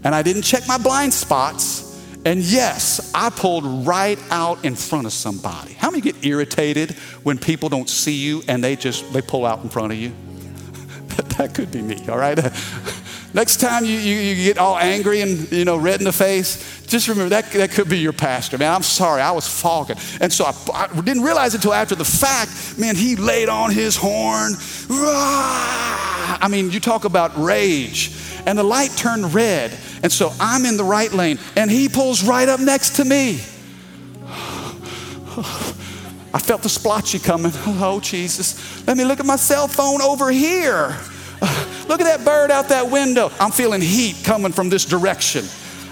and 0.03 0.15
I 0.15 0.23
didn't 0.23 0.43
check 0.43 0.67
my 0.67 0.79
blind 0.79 1.13
spots. 1.13 1.80
And 2.25 2.41
yes, 2.41 3.11
I 3.15 3.31
pulled 3.31 3.87
right 3.87 4.19
out 4.31 4.65
in 4.65 4.75
front 4.77 5.07
of 5.07 5.13
somebody. 5.13 5.73
How 5.73 5.91
many 5.91 6.03
get 6.03 6.25
irritated 6.25 6.93
when 7.23 7.39
people 7.39 7.71
don't 7.71 7.89
see 7.89 8.15
you 8.15 8.43
and 8.47 8.63
they 8.63 8.77
just 8.77 9.11
they 9.13 9.23
pull 9.23 9.47
out 9.47 9.63
in 9.63 9.71
front 9.71 9.93
of 9.93 9.99
you? 9.99 10.13
that 11.39 11.55
could 11.55 11.71
be 11.71 11.81
me, 11.81 12.07
all 12.09 12.19
right? 12.19 12.39
Next 13.33 13.61
time 13.61 13.85
you, 13.85 13.93
you, 13.93 14.17
you, 14.17 14.45
get 14.45 14.59
all 14.59 14.77
angry 14.77 15.21
and 15.21 15.51
you 15.53 15.65
know 15.65 15.77
red 15.77 16.01
in 16.01 16.05
the 16.05 16.13
face, 16.13 16.85
just 16.89 17.07
remember 17.07 17.31
that, 17.31 17.51
that 17.53 17.71
could 17.71 17.89
be 17.89 17.99
your 17.99 18.13
pastor. 18.13 18.59
Man, 18.59 18.75
I'm 18.75 18.83
sorry, 18.83 19.23
I 19.23 19.31
was 19.31 19.47
fogging. 19.47 19.97
And 20.21 20.33
so 20.33 20.45
I, 20.47 20.55
I 20.75 21.01
didn't 21.01 21.23
realize 21.23 21.55
until 21.55 21.73
after 21.73 21.95
the 21.95 22.05
fact. 22.05 22.79
Man, 22.79 22.97
he 22.97 23.15
laid 23.15 23.49
on 23.49 23.71
his 23.71 23.97
horn. 23.97 24.55
I 24.91 26.49
mean, 26.51 26.71
you 26.73 26.81
talk 26.81 27.05
about 27.05 27.41
rage. 27.41 28.11
And 28.47 28.59
the 28.59 28.63
light 28.63 28.91
turned 28.97 29.35
red. 29.35 29.77
And 30.03 30.11
so 30.11 30.33
I'm 30.41 30.65
in 30.65 30.77
the 30.77 30.85
right 30.85 31.13
lane, 31.13 31.39
and 31.57 31.71
he 31.71 31.89
pulls 31.89 32.25
right 32.25 32.49
up 32.49 32.61
next 32.61 32.97
to 32.97 33.05
me. 33.05 33.41
I 36.33 36.39
felt 36.39 36.63
the 36.63 36.69
splotchy 36.69 37.19
coming. 37.19 37.53
Oh, 37.83 38.01
Jesus. 38.01 38.87
Let 38.87 38.97
me 38.97 39.05
look 39.05 39.21
at 39.21 39.27
my 39.27 39.37
cell 39.37 39.69
phone 39.69 40.01
over 40.03 40.31
here. 40.31 40.97
Look 41.89 42.01
at 42.01 42.05
that 42.05 42.25
bird 42.25 42.51
out 42.51 42.69
that 42.69 42.91
window. 42.91 43.33
I'm 43.41 43.51
feeling 43.51 43.81
heat 43.81 44.17
coming 44.23 44.53
from 44.53 44.69
this 44.69 44.85
direction. 44.85 45.45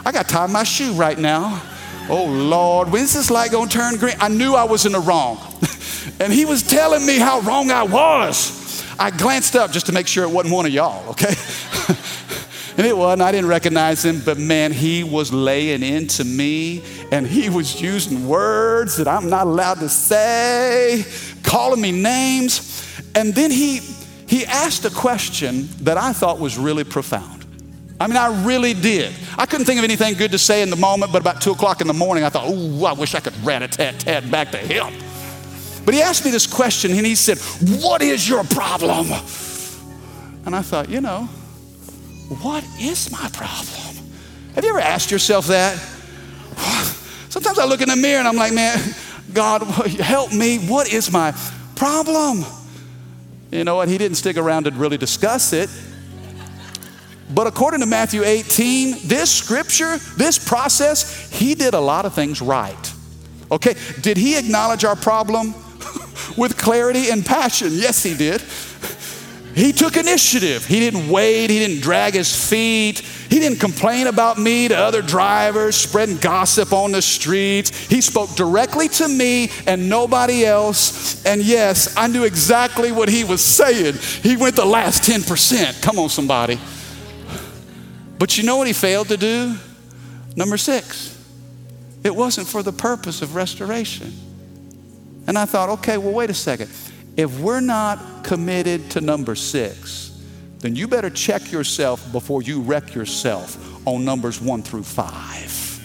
I 0.04 0.12
got 0.12 0.28
to 0.28 0.34
tie 0.34 0.46
my 0.46 0.62
shoe 0.62 0.92
right 0.92 1.18
now. 1.18 1.62
Oh, 2.08 2.26
Lord, 2.26 2.90
when's 2.90 3.14
this 3.14 3.30
light 3.30 3.50
going 3.50 3.68
to 3.68 3.76
turn 3.76 3.96
green? 3.96 4.14
I 4.20 4.28
knew 4.28 4.54
I 4.54 4.64
was 4.64 4.86
in 4.86 4.92
the 4.92 5.00
wrong. 5.00 5.38
and 6.20 6.32
he 6.32 6.44
was 6.44 6.62
telling 6.62 7.04
me 7.04 7.18
how 7.18 7.40
wrong 7.40 7.70
I 7.70 7.82
was. 7.82 8.84
I 8.98 9.10
glanced 9.10 9.56
up 9.56 9.70
just 9.70 9.86
to 9.86 9.92
make 9.92 10.06
sure 10.06 10.24
it 10.24 10.30
wasn't 10.30 10.54
one 10.54 10.66
of 10.66 10.72
y'all, 10.72 11.10
okay? 11.10 11.34
And 12.78 12.86
it 12.86 12.96
wasn't. 12.96 13.22
I 13.22 13.32
didn't 13.32 13.48
recognize 13.48 14.04
him, 14.04 14.22
but 14.24 14.38
man, 14.38 14.70
he 14.70 15.02
was 15.02 15.32
laying 15.32 15.82
into 15.82 16.24
me 16.24 16.84
and 17.10 17.26
he 17.26 17.50
was 17.50 17.82
using 17.82 18.28
words 18.28 18.98
that 18.98 19.08
I'm 19.08 19.28
not 19.28 19.48
allowed 19.48 19.80
to 19.80 19.88
say, 19.88 21.04
calling 21.42 21.80
me 21.80 21.90
names. 21.90 23.02
And 23.16 23.34
then 23.34 23.50
he, 23.50 23.80
he 24.28 24.46
asked 24.46 24.84
a 24.84 24.90
question 24.90 25.68
that 25.80 25.98
I 25.98 26.12
thought 26.12 26.38
was 26.38 26.56
really 26.56 26.84
profound. 26.84 27.44
I 28.00 28.06
mean, 28.06 28.16
I 28.16 28.44
really 28.44 28.74
did. 28.74 29.12
I 29.36 29.44
couldn't 29.46 29.66
think 29.66 29.78
of 29.78 29.84
anything 29.84 30.14
good 30.14 30.30
to 30.30 30.38
say 30.38 30.62
in 30.62 30.70
the 30.70 30.76
moment, 30.76 31.10
but 31.12 31.20
about 31.20 31.40
two 31.40 31.50
o'clock 31.50 31.80
in 31.80 31.88
the 31.88 31.94
morning, 31.94 32.22
I 32.22 32.28
thought, 32.28 32.48
ooh, 32.48 32.84
I 32.84 32.92
wish 32.92 33.16
I 33.16 33.18
could 33.18 33.34
rat 33.44 33.60
a 33.60 33.66
tat 33.66 33.98
tat 33.98 34.30
back 34.30 34.52
to 34.52 34.58
him. 34.58 34.94
But 35.84 35.94
he 35.94 36.00
asked 36.00 36.24
me 36.24 36.30
this 36.30 36.46
question 36.46 36.92
and 36.92 37.04
he 37.04 37.16
said, 37.16 37.38
What 37.82 38.02
is 38.02 38.28
your 38.28 38.44
problem? 38.44 39.10
And 40.46 40.54
I 40.54 40.62
thought, 40.62 40.88
you 40.88 41.00
know, 41.00 41.28
what 42.28 42.64
is 42.78 43.10
my 43.10 43.28
problem? 43.32 44.04
Have 44.54 44.64
you 44.64 44.70
ever 44.70 44.80
asked 44.80 45.10
yourself 45.10 45.46
that? 45.46 45.76
Sometimes 47.28 47.58
I 47.58 47.64
look 47.64 47.80
in 47.80 47.88
the 47.88 47.96
mirror 47.96 48.18
and 48.18 48.28
I'm 48.28 48.36
like, 48.36 48.52
man, 48.52 48.78
God, 49.32 49.62
help 49.62 50.32
me. 50.32 50.58
What 50.58 50.92
is 50.92 51.12
my 51.12 51.32
problem? 51.76 52.44
You 53.50 53.64
know 53.64 53.76
what? 53.76 53.88
He 53.88 53.96
didn't 53.96 54.16
stick 54.16 54.36
around 54.36 54.64
to 54.64 54.70
really 54.72 54.98
discuss 54.98 55.52
it. 55.52 55.70
But 57.34 57.46
according 57.46 57.80
to 57.80 57.86
Matthew 57.86 58.24
18, 58.24 58.96
this 59.04 59.30
scripture, 59.30 59.98
this 60.16 60.38
process, 60.38 61.30
he 61.30 61.54
did 61.54 61.74
a 61.74 61.80
lot 61.80 62.06
of 62.06 62.14
things 62.14 62.40
right. 62.40 62.92
Okay, 63.50 63.74
did 64.00 64.16
he 64.16 64.38
acknowledge 64.38 64.84
our 64.84 64.96
problem 64.96 65.54
with 66.36 66.56
clarity 66.56 67.10
and 67.10 67.24
passion? 67.24 67.68
Yes, 67.72 68.02
he 68.02 68.14
did. 68.14 68.42
He 69.58 69.72
took 69.72 69.96
initiative. 69.96 70.64
He 70.64 70.78
didn't 70.78 71.08
wait, 71.08 71.50
he 71.50 71.58
didn't 71.58 71.82
drag 71.82 72.14
his 72.14 72.48
feet. 72.48 73.00
He 73.00 73.40
didn't 73.40 73.58
complain 73.58 74.06
about 74.06 74.38
me 74.38 74.68
to 74.68 74.78
other 74.78 75.02
drivers, 75.02 75.74
spreading 75.74 76.16
gossip 76.18 76.72
on 76.72 76.92
the 76.92 77.02
streets. 77.02 77.70
He 77.88 78.00
spoke 78.00 78.36
directly 78.36 78.86
to 78.90 79.08
me 79.08 79.50
and 79.66 79.88
nobody 79.88 80.46
else. 80.46 81.26
And 81.26 81.42
yes, 81.42 81.96
I 81.96 82.06
knew 82.06 82.22
exactly 82.22 82.92
what 82.92 83.08
he 83.08 83.24
was 83.24 83.42
saying. 83.42 83.94
He 84.22 84.36
went 84.36 84.54
the 84.54 84.64
last 84.64 85.02
10%. 85.02 85.82
Come 85.82 85.98
on, 85.98 86.08
somebody. 86.08 86.60
But 88.16 88.38
you 88.38 88.44
know 88.44 88.58
what 88.58 88.68
he 88.68 88.72
failed 88.72 89.08
to 89.08 89.16
do? 89.16 89.56
Number 90.36 90.56
six, 90.56 91.20
it 92.04 92.14
wasn't 92.14 92.46
for 92.46 92.62
the 92.62 92.72
purpose 92.72 93.22
of 93.22 93.34
restoration. 93.34 94.12
And 95.26 95.36
I 95.36 95.46
thought, 95.46 95.68
okay, 95.80 95.98
well, 95.98 96.12
wait 96.12 96.30
a 96.30 96.34
second. 96.34 96.70
If 97.18 97.40
we're 97.40 97.60
not 97.60 98.22
committed 98.22 98.92
to 98.92 99.00
number 99.00 99.34
six, 99.34 100.22
then 100.60 100.76
you 100.76 100.86
better 100.86 101.10
check 101.10 101.50
yourself 101.50 102.12
before 102.12 102.42
you 102.42 102.60
wreck 102.60 102.94
yourself 102.94 103.84
on 103.88 104.04
numbers 104.04 104.40
one 104.40 104.62
through 104.62 104.84
five. 104.84 105.82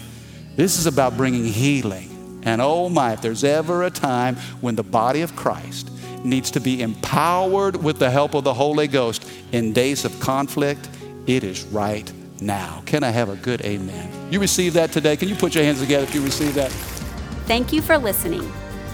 This 0.55 0.77
is 0.77 0.85
about 0.85 1.17
bringing 1.17 1.45
healing. 1.45 2.41
And 2.43 2.61
oh 2.61 2.87
my, 2.87 3.13
if 3.13 3.21
there's 3.21 3.43
ever 3.43 3.81
a 3.81 3.89
time 3.89 4.35
when 4.61 4.75
the 4.75 4.83
body 4.83 5.21
of 5.21 5.35
Christ 5.35 5.89
needs 6.23 6.51
to 6.51 6.59
be 6.59 6.83
empowered 6.83 7.83
with 7.83 7.97
the 7.97 8.11
help 8.11 8.35
of 8.35 8.43
the 8.43 8.53
Holy 8.53 8.87
Ghost 8.87 9.27
in 9.51 9.73
days 9.73 10.05
of 10.05 10.19
conflict, 10.19 10.87
it 11.25 11.43
is 11.43 11.63
right 11.65 12.13
now. 12.41 12.83
Can 12.85 13.03
I 13.03 13.09
have 13.09 13.29
a 13.29 13.37
good 13.37 13.61
amen? 13.61 14.31
You 14.31 14.39
receive 14.39 14.73
that 14.73 14.91
today? 14.91 15.17
Can 15.17 15.29
you 15.29 15.35
put 15.35 15.55
your 15.55 15.63
hands 15.63 15.81
together 15.81 16.03
if 16.03 16.13
you 16.13 16.23
receive 16.23 16.53
that? 16.53 16.71
Thank 17.47 17.73
you 17.73 17.81
for 17.81 17.97
listening. 17.97 18.47